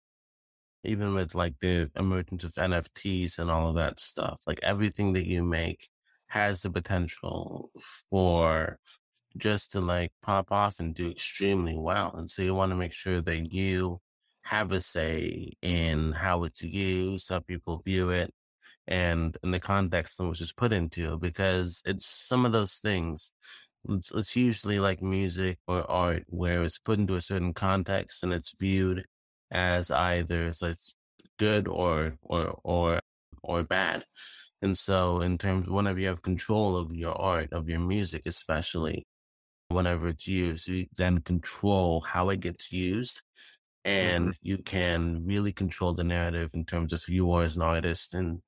[0.83, 5.27] even with like the emergence of nfts and all of that stuff like everything that
[5.27, 5.89] you make
[6.27, 7.71] has the potential
[8.09, 8.77] for
[9.37, 12.93] just to like pop off and do extremely well and so you want to make
[12.93, 13.99] sure that you
[14.47, 18.33] have a say in how it's used, how people view it,
[18.87, 23.31] and in the context in which it's put into, because it's some of those things.
[23.89, 28.33] It's, it's usually like music or art where it's put into a certain context and
[28.33, 29.05] it's viewed
[29.51, 30.93] as either it's, it's
[31.39, 32.99] good or or or
[33.43, 34.05] or bad.
[34.61, 39.05] And so, in terms, whenever you have control of your art, of your music, especially
[39.69, 43.21] whenever it's used, you then control how it gets used
[43.87, 44.31] and mm-hmm.
[44.41, 48.13] you can really control the narrative in terms of who you are as an artist
[48.13, 48.41] and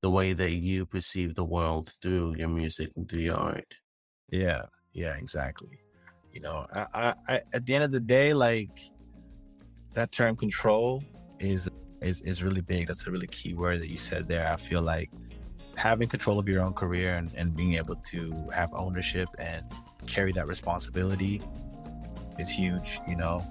[0.00, 3.74] the way that you perceive the world through your music and through your art.
[4.30, 5.78] Yeah, yeah, exactly.
[6.32, 8.80] You know, I, I, at the end of the day, like
[9.94, 11.02] that term control
[11.38, 11.68] is
[12.00, 12.86] is is really big.
[12.86, 14.50] That's a really key word that you said there.
[14.50, 15.10] I feel like
[15.74, 19.64] having control of your own career and, and being able to have ownership and
[20.06, 21.42] carry that responsibility
[22.38, 23.00] is huge.
[23.08, 23.46] You know,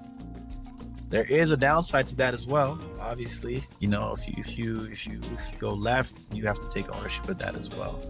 [1.10, 2.78] there is a downside to that as well.
[3.00, 6.60] Obviously, you know, if you if you if you if you go left, you have
[6.60, 8.00] to take ownership of that as well.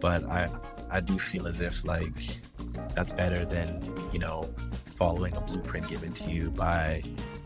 [0.00, 0.50] But I
[0.90, 2.40] I do feel as if like
[2.94, 3.80] that's better than
[4.12, 4.52] you know
[4.96, 7.02] following a blueprint given to you by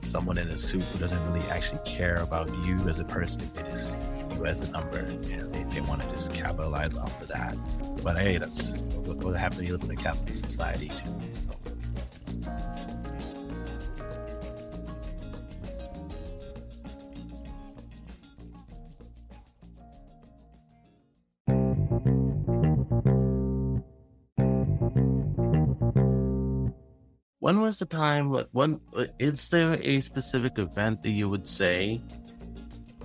[0.07, 3.43] someone in a suit who doesn't really actually care about you as a person.
[3.53, 3.99] They just
[4.35, 7.57] you as a number, and they, they want to just capitalize off of that.
[8.03, 11.21] But hey, that's what happens when you live in a capitalist society too.
[27.44, 28.30] When was the time?
[28.52, 28.80] When
[29.18, 32.00] is there a specific event that you would say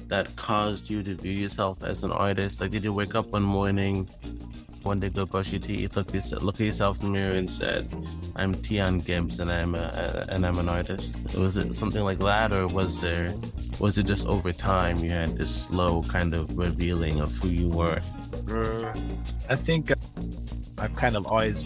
[0.08, 2.62] that caused you to view yourself as an artist?
[2.62, 4.08] Like, did you wake up one morning,
[4.84, 7.94] one day go brush your teeth, look, look at yourself in the mirror, and said,
[8.38, 12.54] "I'm Teon Gibbs, and I'm a, and I'm an artist." Was it something like that,
[12.54, 13.36] or was there
[13.82, 17.68] was it just over time you had this slow kind of revealing of who you
[17.68, 18.00] were?
[18.50, 18.94] Uh,
[19.50, 19.92] I think
[20.78, 21.66] I've kind of always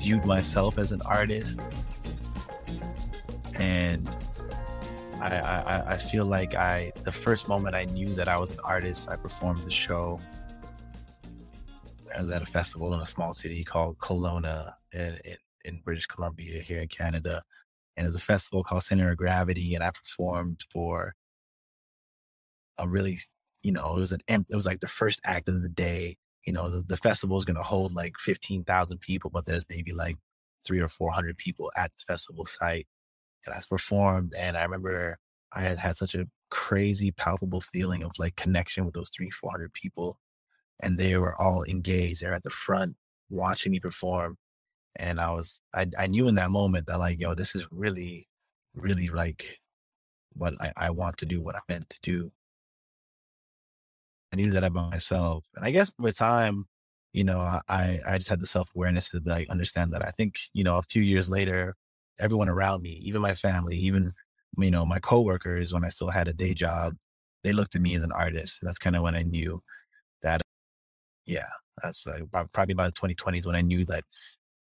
[0.00, 1.60] viewed myself as an artist
[3.60, 4.08] and
[5.20, 8.60] I, I, I feel like I the first moment I knew that I was an
[8.64, 10.18] artist, I performed the show.
[12.16, 16.06] I was at a festival in a small city called Kelowna in, in, in British
[16.06, 17.42] Columbia here in Canada.
[17.96, 21.14] And there's a festival called Center of Gravity, and I performed for
[22.78, 23.20] a really,
[23.62, 26.16] you know, it was an it was like the first act of the day.
[26.46, 29.66] You know, the, the festival is going to hold like fifteen thousand people, but there's
[29.68, 30.16] maybe like
[30.64, 32.86] three or four hundred people at the festival site
[33.46, 34.34] and I performed.
[34.36, 35.18] And I remember
[35.52, 39.72] I had had such a crazy, palpable feeling of like connection with those three, 400
[39.72, 40.18] people.
[40.82, 42.22] And they were all engaged.
[42.22, 42.96] They're at the front
[43.28, 44.36] watching me perform.
[44.96, 48.28] And I was, I, I knew in that moment that like, yo, this is really,
[48.74, 49.58] really like
[50.32, 52.32] what I, I want to do, what I meant to do.
[54.32, 55.44] I knew that about myself.
[55.56, 56.66] And I guess over time,
[57.12, 60.36] you know, I, I just had the self awareness to like understand that I think,
[60.52, 61.76] you know, a few years later,
[62.20, 64.12] everyone around me, even my family, even,
[64.58, 66.94] you know, my coworkers, when I still had a day job,
[67.42, 68.60] they looked at me as an artist.
[68.62, 69.62] That's kind of when I knew
[70.22, 70.42] that,
[71.26, 71.48] yeah,
[71.82, 74.04] that's uh, like probably about the 2020s when I knew that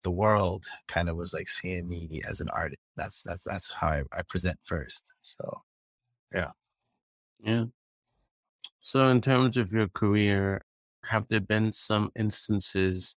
[0.04, 2.82] the world kind of was like seeing me as an artist.
[2.98, 5.14] That's, that's, that's how I, I present first.
[5.22, 5.62] So,
[6.34, 6.52] yeah.
[7.40, 7.66] Yeah.
[8.82, 10.62] So, in terms of your career,
[11.06, 13.16] have there been some instances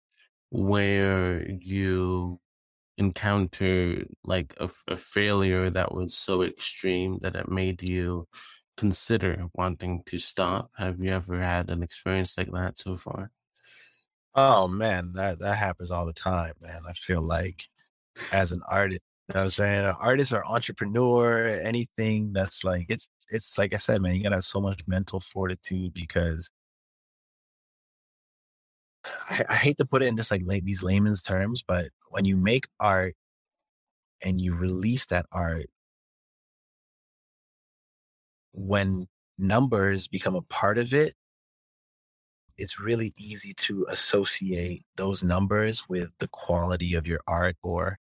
[0.50, 2.38] where you
[2.98, 8.28] encounter like a, a failure that was so extreme that it made you
[8.76, 10.70] consider wanting to stop?
[10.76, 13.30] Have you ever had an experience like that so far?
[14.34, 16.82] Oh man, that that happens all the time, man.
[16.88, 17.68] I feel like
[18.32, 19.84] as an artist, you know what I'm saying?
[19.86, 24.36] An artist or entrepreneur, anything that's like it's it's like I said, man, you gotta
[24.36, 26.50] have so much mental fortitude because
[29.30, 32.36] I, I hate to put it in just like these layman's terms, but when you
[32.36, 33.14] make art
[34.22, 35.66] and you release that art,
[38.52, 39.06] when
[39.38, 41.14] numbers become a part of it,
[42.56, 47.98] it's really easy to associate those numbers with the quality of your art or,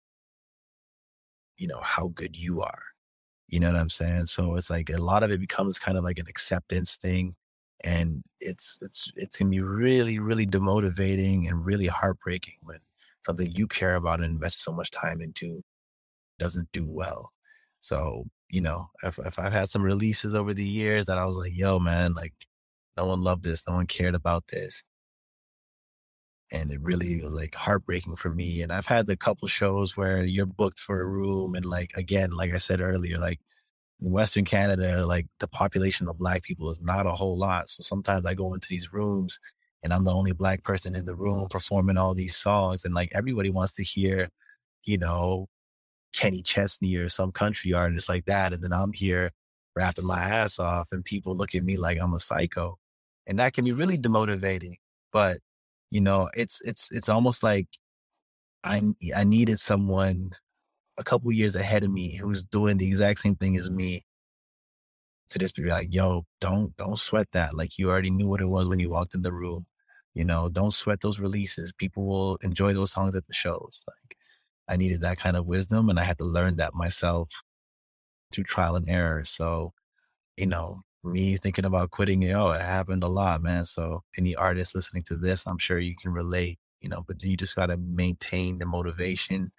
[1.58, 2.84] you know, how good you are.
[3.48, 4.28] You know what I'm saying?
[4.28, 7.36] So it's like a lot of it becomes kind of like an acceptance thing.
[7.84, 12.80] And it's it's it's gonna be really, really demotivating and really heartbreaking when
[13.26, 15.64] something you care about and invest so much time into
[16.40, 17.32] doesn't do well.
[17.82, 21.36] So, you know, if if I've had some releases over the years that I was
[21.38, 22.34] like, yo, man, like
[22.98, 24.84] no one loved this, no one cared about this
[26.52, 28.62] and it really was like heartbreaking for me.
[28.62, 32.32] And I've had a couple shows where you're booked for a room, and like again,
[32.32, 33.40] like I said earlier, like
[34.02, 37.70] in Western Canada, like the population of Black people is not a whole lot.
[37.70, 39.40] So sometimes I go into these rooms,
[39.84, 43.12] and I'm the only Black person in the room performing all these songs, and like
[43.14, 44.30] everybody wants to hear,
[44.86, 45.48] you know,
[46.14, 49.32] Kenny Chesney or some country artist like that, and then I'm here
[49.76, 52.78] rapping my ass off, and people look at me like I'm a psycho,
[53.28, 54.76] and that can be really demotivating.
[55.14, 55.40] But
[55.92, 57.68] you know, it's it's it's almost like
[58.64, 58.82] I
[59.16, 60.32] I needed someone
[61.02, 64.06] a couple years ahead of me who was doing the exact same thing as me
[65.30, 67.56] to just be like, yo, don't don't sweat that.
[67.56, 69.66] Like you already knew what it was when you walked in the room.
[70.14, 71.74] You know, don't sweat those releases.
[71.74, 73.84] People will enjoy those songs at the shows.
[73.88, 74.18] Like
[74.68, 77.42] I needed that kind of wisdom and I had to learn that myself
[78.32, 79.24] through trial and error.
[79.24, 79.74] So,
[80.38, 83.66] you know, me thinking about quitting, you know, it happened a lot, man.
[83.66, 87.36] So any artist listening to this, I'm sure you can relate, you know, but you
[87.38, 89.52] just got to maintain the motivation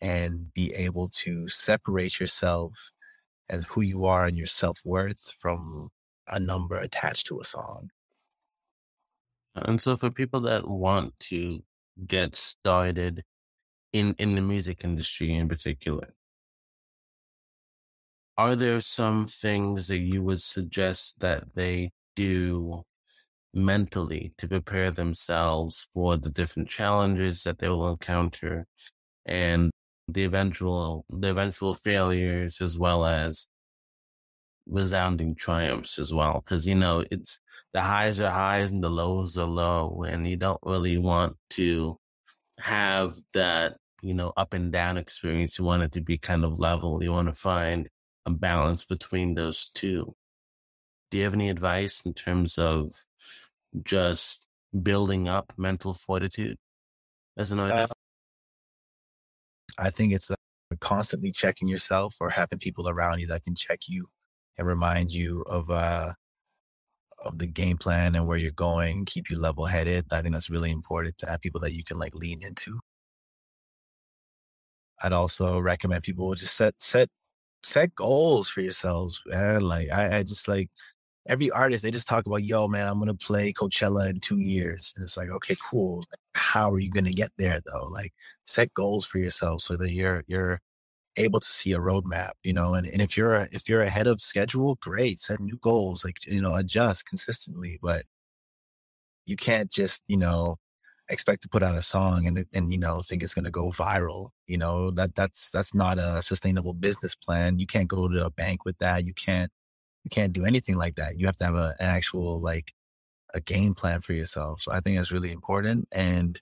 [0.00, 2.92] and be able to separate yourself
[3.48, 5.88] as who you are and your self worth from
[6.26, 7.88] a number attached to a song.
[9.54, 11.62] And so for people that want to
[12.06, 13.24] get started
[13.92, 16.14] in, in the music industry in particular,
[18.36, 22.82] are there some things that you would suggest that they do
[23.54, 28.66] mentally to prepare themselves for the different challenges that they will encounter
[29.26, 29.70] and
[30.08, 33.46] the eventual the eventual failures as well as
[34.66, 37.38] resounding triumphs as well because you know it's
[37.72, 41.98] the highs are highs and the lows are low and you don't really want to
[42.58, 46.58] have that you know up and down experience you want it to be kind of
[46.58, 47.88] level you want to find
[48.28, 50.14] a balance between those two.
[51.10, 52.92] Do you have any advice in terms of
[53.82, 54.44] just
[54.82, 56.58] building up mental fortitude
[57.36, 57.92] as an uh, artist?
[59.78, 60.34] I think it's uh,
[60.80, 64.08] constantly checking yourself or having people around you that can check you
[64.56, 66.12] and remind you of uh
[67.24, 70.06] of the game plan and where you're going, keep you level headed.
[70.12, 72.78] I think that's really important to have people that you can like lean into.
[75.02, 77.08] I'd also recommend people just set set
[77.64, 79.62] set goals for yourselves, man.
[79.62, 80.70] Like I, I just like
[81.28, 84.92] every artist, they just talk about, yo, man, I'm gonna play Coachella in two years.
[84.96, 86.04] And it's like, okay, cool.
[86.34, 87.88] How are you gonna get there though?
[87.92, 88.12] Like
[88.46, 90.60] set goals for yourself so that you're you're
[91.16, 94.06] able to see a roadmap, you know, and, and if you're a, if you're ahead
[94.08, 97.78] of schedule, great, set new goals, like you know, adjust consistently.
[97.82, 98.04] But
[99.26, 100.56] you can't just, you know,
[101.10, 103.70] expect to put out a song and and you know think it's going to go
[103.70, 108.26] viral you know that that's that's not a sustainable business plan you can't go to
[108.26, 109.50] a bank with that you can't
[110.08, 111.18] you can't do anything like that.
[111.18, 112.72] You have to have a, an actual like
[113.34, 116.40] a game plan for yourself so i think that's really important and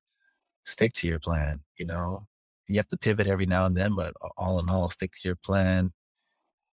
[0.64, 2.26] stick to your plan you know?
[2.68, 5.36] You have to pivot every now and then but all in all stick to your
[5.36, 5.92] plan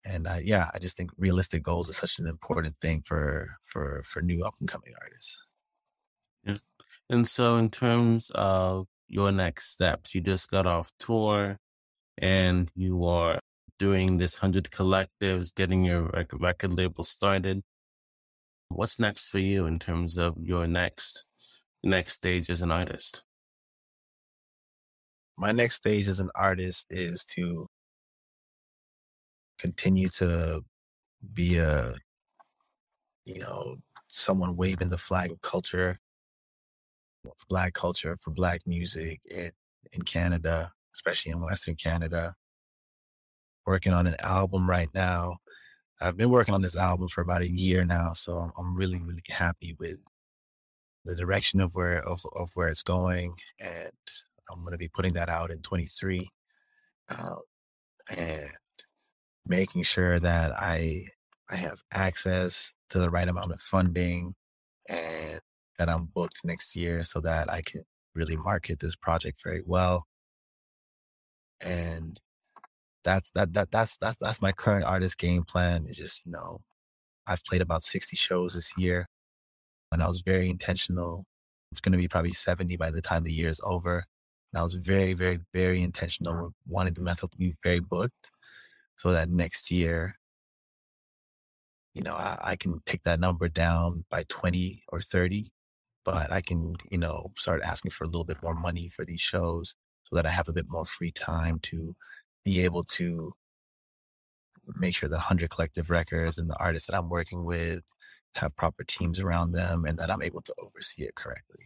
[0.04, 4.02] and uh, yeah i just think realistic goals is such an important thing for for
[4.04, 5.40] for new up and coming artists.
[6.44, 6.56] Yeah
[7.10, 11.58] and so, in terms of your next steps, you just got off tour
[12.18, 13.40] and you are
[13.78, 17.62] doing this 100 collectives, getting your record label started.
[18.68, 21.24] What's next for you in terms of your next
[21.82, 23.24] next stage as an artist?
[25.38, 27.66] My next stage as an artist is to
[29.58, 30.62] continue to
[31.32, 31.94] be a
[33.24, 33.76] you know
[34.08, 35.98] someone waving the flag of culture
[37.48, 39.50] black culture, for black music in,
[39.92, 42.34] in Canada, especially in Western Canada.
[43.68, 45.36] Working on an album right now.
[46.00, 49.20] I've been working on this album for about a year now, so I'm really, really
[49.28, 49.98] happy with
[51.04, 53.90] the direction of where of, of where it's going, and
[54.50, 56.26] I'm going to be putting that out in 23,
[57.10, 57.34] uh,
[58.16, 58.48] and
[59.46, 61.04] making sure that I
[61.50, 64.34] I have access to the right amount of funding
[64.88, 65.42] and
[65.78, 67.82] that I'm booked next year so that I can
[68.14, 70.06] really market this project very well.
[71.60, 72.18] And
[73.04, 75.86] that's that that that's that's that's my current artist game plan.
[75.86, 76.60] Is just you know,
[77.26, 79.06] I've played about sixty shows this year,
[79.92, 81.24] and I was very intentional.
[81.72, 84.04] It's going to be probably seventy by the time the year is over.
[84.52, 86.44] And I was very very very intentional uh-huh.
[86.44, 88.30] with wanting the method to be very booked.
[88.96, 90.16] so that next year,
[91.94, 95.50] you know, I, I can take that number down by 20 or 30,
[96.04, 99.20] but I can, you know, start asking for a little bit more money for these
[99.20, 99.74] shows
[100.04, 101.94] so that I have a bit more free time to
[102.44, 103.32] be able to
[104.76, 107.82] make sure that 100 Collective Records and the artists that I'm working with
[108.34, 111.64] have proper teams around them and that I'm able to oversee it correctly.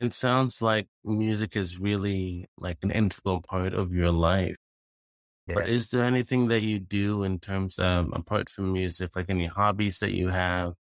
[0.00, 4.54] It sounds like music is really like an integral part of your life.
[5.48, 5.54] Yeah.
[5.56, 9.46] But is there anything that you do in terms of, apart from music, like any
[9.46, 10.74] hobbies that you have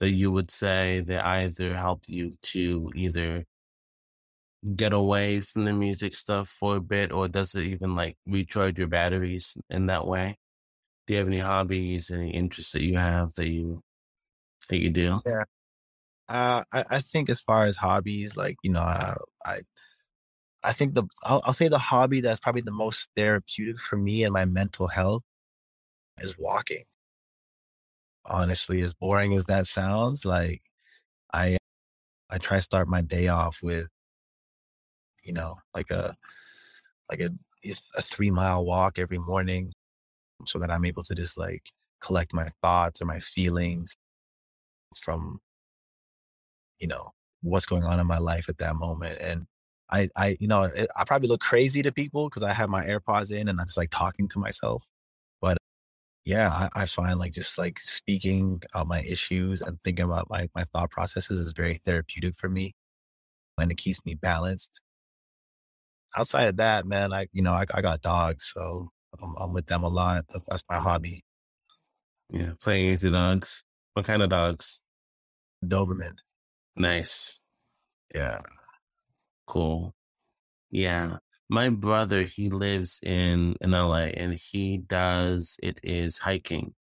[0.00, 3.44] that you would say that either help you to either
[4.76, 8.78] get away from the music stuff for a bit, or does it even like recharge
[8.78, 10.36] your batteries in that way?
[11.06, 13.82] Do you have any hobbies, any interests that you have that you
[14.68, 15.20] that you do?
[15.26, 15.44] Yeah,
[16.28, 19.62] uh, I, I think as far as hobbies, like you know, I I,
[20.62, 24.24] I think the I'll, I'll say the hobby that's probably the most therapeutic for me
[24.24, 25.22] and my mental health
[26.20, 26.84] is walking.
[28.26, 30.62] Honestly, as boring as that sounds, like
[31.32, 31.58] I
[32.30, 33.88] I try to start my day off with
[35.24, 36.16] you know, like a
[37.10, 37.30] like a
[37.96, 39.72] a three mile walk every morning,
[40.46, 41.62] so that I'm able to just like
[42.00, 43.94] collect my thoughts or my feelings
[44.96, 45.40] from
[46.80, 47.10] you know
[47.42, 49.18] what's going on in my life at that moment.
[49.20, 49.46] And
[49.90, 52.82] i i you know it, i probably look crazy to people because i have my
[52.86, 54.84] airpods in and i'm just like talking to myself.
[55.40, 55.58] But
[56.24, 60.50] yeah I, I find like just like speaking about my issues and thinking about like
[60.54, 62.74] my thought processes is very therapeutic for me.
[63.58, 64.80] And it keeps me balanced
[66.16, 68.90] outside of that, man, I you know I, I got dogs, so
[69.22, 70.24] I'm, I'm, with them a lot.
[70.48, 71.24] That's my hobby.
[72.30, 73.64] Yeah, playing with the dogs.
[73.94, 74.80] What kind of dogs?
[75.64, 76.14] Doberman.
[76.76, 77.40] Nice.
[78.14, 78.40] Yeah.
[79.46, 79.94] Cool.
[80.70, 81.18] Yeah.
[81.48, 86.74] My brother, he lives in in LA, and he does it is hiking,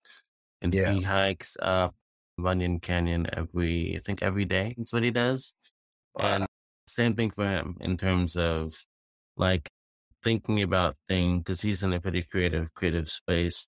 [0.62, 0.92] and yeah.
[0.92, 1.96] he hikes up
[2.38, 4.76] Runyon Canyon every I think every day.
[4.78, 5.54] That's what he does.
[6.16, 6.36] Wow.
[6.36, 6.48] And
[6.88, 8.74] same thing for him in terms of
[9.42, 9.68] like
[10.24, 13.68] thinking about things because he's in a pretty creative, creative space.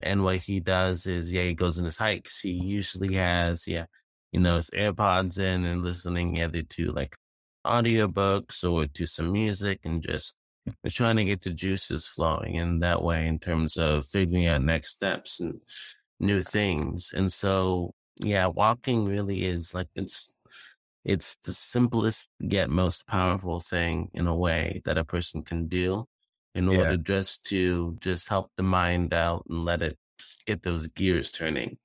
[0.00, 2.40] And what he does is, yeah, he goes on his hikes.
[2.40, 3.84] He usually has, yeah,
[4.32, 7.14] you know, his AirPods in and listening either to like
[7.66, 10.34] audiobooks or to some music and just
[10.88, 14.92] trying to get the juices flowing in that way in terms of figuring out next
[14.92, 15.60] steps and
[16.18, 17.12] new things.
[17.14, 20.34] And so, yeah, walking really is like it's
[21.04, 26.04] it's the simplest yet most powerful thing in a way that a person can do
[26.54, 26.78] in yeah.
[26.78, 29.96] order just to just help the mind out and let it
[30.46, 31.78] get those gears turning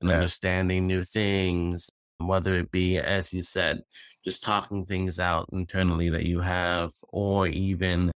[0.00, 0.16] and yeah.
[0.16, 1.88] understanding new things
[2.18, 3.82] whether it be as you said
[4.24, 8.10] just talking things out internally that you have or even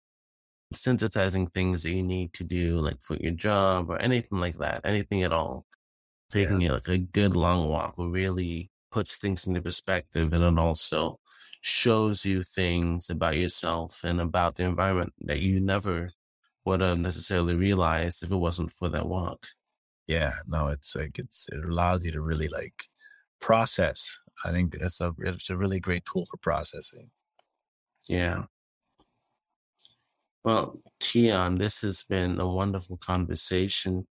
[0.74, 4.82] synthesizing things that you need to do like for your job or anything like that
[4.84, 5.66] anything at all
[6.30, 6.74] taking yeah.
[6.74, 11.20] like a good long walk will really puts things into perspective and it also
[11.62, 16.10] shows you things about yourself and about the environment that you never
[16.66, 19.48] would have necessarily realized if it wasn't for that walk.
[20.08, 22.86] Yeah, no, it's like it's it allows you to really like
[23.42, 24.18] process.
[24.46, 27.10] I think it's a it's a really great tool for processing.
[28.08, 28.44] Yeah.
[30.44, 34.08] Well, Teon, this has been a wonderful conversation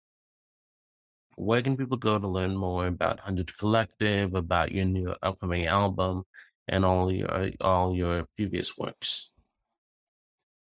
[1.41, 6.23] where can people go to learn more about Hundred Collective, about your new upcoming album,
[6.67, 9.31] and all your all your previous works?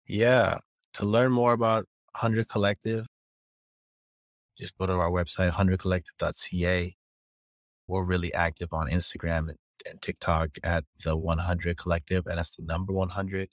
[0.05, 0.57] Yeah,
[0.93, 3.07] to learn more about Hundred Collective,
[4.57, 6.95] just go to our website, hundredcollective.ca.
[7.87, 9.57] We're really active on Instagram and,
[9.89, 13.47] and TikTok at the 100 Collective, and that's the number 100.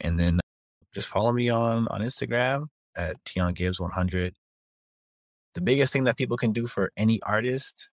[0.00, 0.40] And then
[0.94, 4.34] just follow me on on Instagram at Teon Gibbs 100
[5.54, 7.88] the biggest thing that people can do for any artist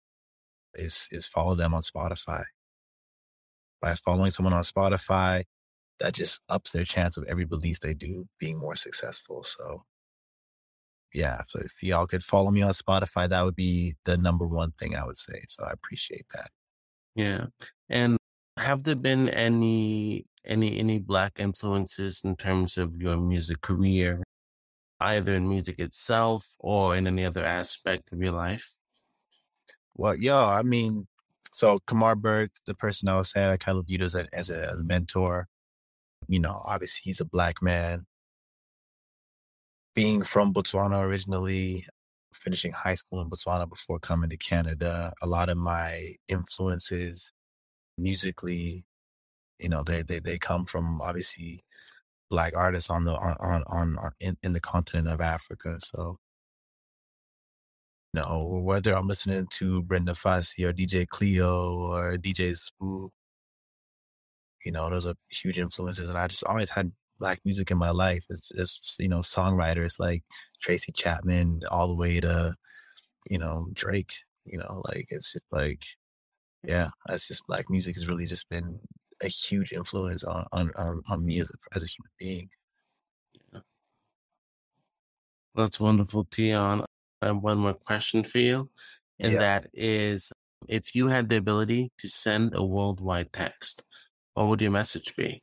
[0.76, 2.44] is is follow them on Spotify.
[3.82, 5.44] By following someone on Spotify,
[6.00, 9.44] that just ups their chance of every release they do being more successful.
[9.44, 9.84] So
[11.14, 14.72] yeah, so if y'all could follow me on Spotify, that would be the number one
[14.80, 15.44] thing I would say.
[15.48, 16.52] So I appreciate that.
[17.16, 17.48] Yeah.
[17.90, 18.18] And
[18.58, 24.24] have there been any any any black influences in terms of your music career
[25.00, 28.76] either in music itself or in any other aspect of your life?
[29.96, 31.08] Well, yo, I mean,
[31.52, 34.50] so Kamar Burke, the person I was saying, I kind of viewed as a, as
[34.50, 35.48] a, as a mentor.
[36.28, 38.06] You know, obviously he's a black man.
[39.96, 41.86] Being from Botswana originally,
[42.34, 47.32] finishing high school in Botswana before coming to Canada, a lot of my influences
[47.98, 48.86] musically,
[49.60, 51.62] you know, they they they come from obviously
[52.30, 55.78] black artists on the on on, on, in, in the continent of Africa.
[55.80, 56.18] So
[58.14, 63.12] you know, whether I'm listening to Brenda Fassie or DJ Cleo or DJ Smooth,
[64.66, 66.10] you know, those are huge influences.
[66.10, 68.26] And I just always had black music in my life.
[68.30, 70.24] It's, it's you know, songwriters like
[70.62, 72.56] Tracy Chapman all the way to,
[73.30, 74.14] you know, Drake,
[74.46, 75.84] you know, like it's just like,
[76.64, 78.80] yeah, it's just black music has really just been
[79.22, 82.50] a huge influence on, on, on, on me as a, as a human being.
[85.56, 86.86] That's wonderful, Teon.
[87.22, 88.70] I have one more question for you,
[89.20, 89.40] and Yeah.
[89.40, 90.32] that is
[90.68, 93.84] if you had the ability to send a worldwide text,
[94.34, 95.42] what would your message be?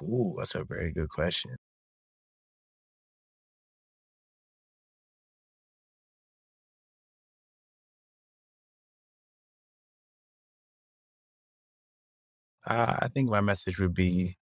[0.00, 1.56] Ooh, that's a very good question.
[12.66, 14.36] Uh, I think my message would be,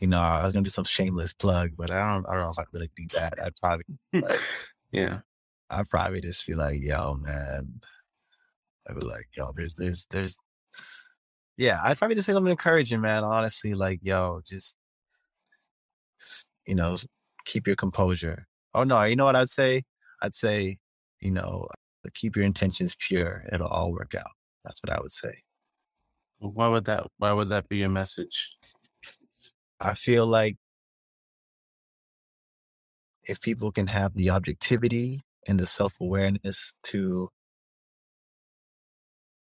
[0.00, 2.50] you know, I was gonna do some shameless plug, but I don't, I don't know
[2.50, 3.34] if I really do that.
[3.42, 4.40] I'd probably, like,
[4.92, 5.20] Yeah.
[5.68, 7.80] I'd probably just be like, yo, man.
[8.88, 10.36] I'd be like, yo, there's, there's, there's,
[11.56, 13.22] yeah, I'd probably just say something encouraging, man.
[13.22, 14.76] Honestly, like, yo, just,
[16.66, 16.96] you know,
[17.44, 18.46] keep your composure.
[18.74, 19.84] Oh no, you know what I'd say?
[20.22, 20.78] I'd say,
[21.20, 21.68] you know,
[22.14, 23.44] keep your intentions pure.
[23.52, 24.32] It'll all work out.
[24.64, 25.42] That's what I would say.
[26.40, 27.08] Why would that?
[27.18, 28.56] Why would that be your message?
[29.80, 30.56] I feel like
[33.24, 37.30] if people can have the objectivity and the self awareness to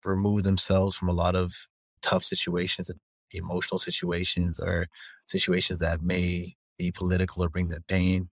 [0.04, 1.54] remove themselves from a lot of
[2.02, 2.90] tough situations,
[3.32, 4.88] emotional situations, or
[5.26, 8.28] situations that may be political or bring them pain,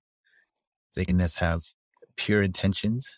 [0.96, 1.62] they can just have
[2.16, 3.14] pure intentions.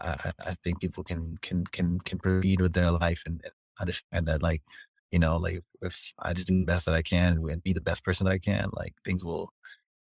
[0.00, 4.26] I, I think people can can can can proceed with their life and, and understand
[4.26, 4.62] that, like,
[5.10, 7.80] you know, like if I just do the best that I can and be the
[7.80, 9.52] best person that I can, like things will,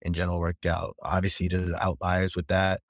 [0.02, 0.96] in general, work out.
[1.02, 2.80] Obviously, there's outliers with that,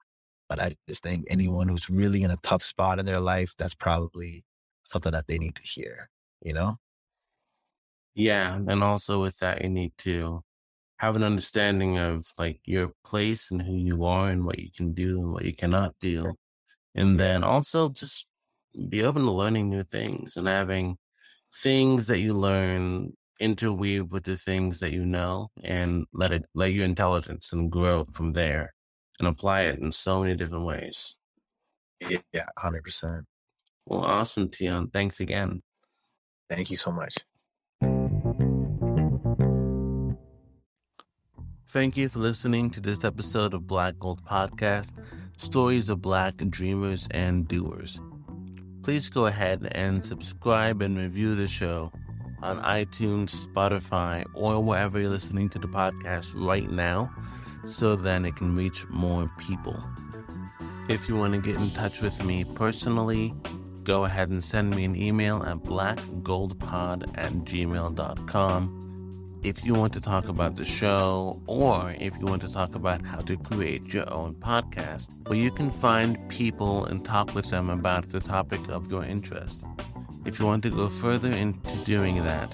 [0.49, 3.75] but I just think anyone who's really in a tough spot in their life, that's
[3.75, 4.43] probably
[4.83, 6.09] something that they need to hear.
[6.41, 6.77] You know?
[8.13, 10.43] Yeah, and also with that, you need to
[10.97, 14.93] have an understanding of like your place and who you are and what you can
[14.93, 16.33] do and what you cannot do,
[16.95, 18.27] and then also just
[18.89, 20.97] be open to learning new things and having
[21.61, 26.71] things that you learn interweave with the things that you know and let it let
[26.71, 28.73] your intelligence and grow from there
[29.19, 31.17] and apply it in so many different ways.
[32.07, 33.25] Yeah, hundred percent.
[33.85, 34.89] Well, awesome, Teon.
[34.89, 35.61] Thanks again.
[36.49, 37.15] Thank you so much.
[41.71, 44.91] Thank you for listening to this episode of Black Gold Podcast
[45.37, 48.01] Stories of Black Dreamers and Doers.
[48.83, 51.93] Please go ahead and subscribe and review the show
[52.43, 57.09] on iTunes, Spotify, or wherever you're listening to the podcast right now
[57.65, 59.81] so then it can reach more people.
[60.89, 63.33] If you want to get in touch with me personally,
[63.85, 68.80] go ahead and send me an email at blackgoldpod at gmail.com
[69.43, 73.03] if you want to talk about the show or if you want to talk about
[73.03, 77.67] how to create your own podcast where you can find people and talk with them
[77.69, 79.63] about the topic of your interest.
[80.25, 82.53] If you want to go further into doing that,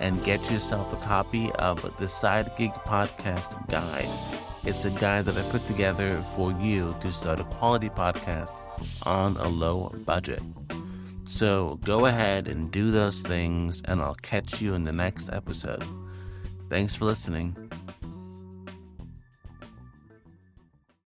[0.00, 4.53] and get yourself a copy of the Side Gig Podcast Guide.
[4.66, 8.50] It's a guide that I put together for you to start a quality podcast
[9.02, 10.42] on a low budget.
[11.26, 15.84] So go ahead and do those things, and I'll catch you in the next episode.
[16.70, 17.56] Thanks for listening.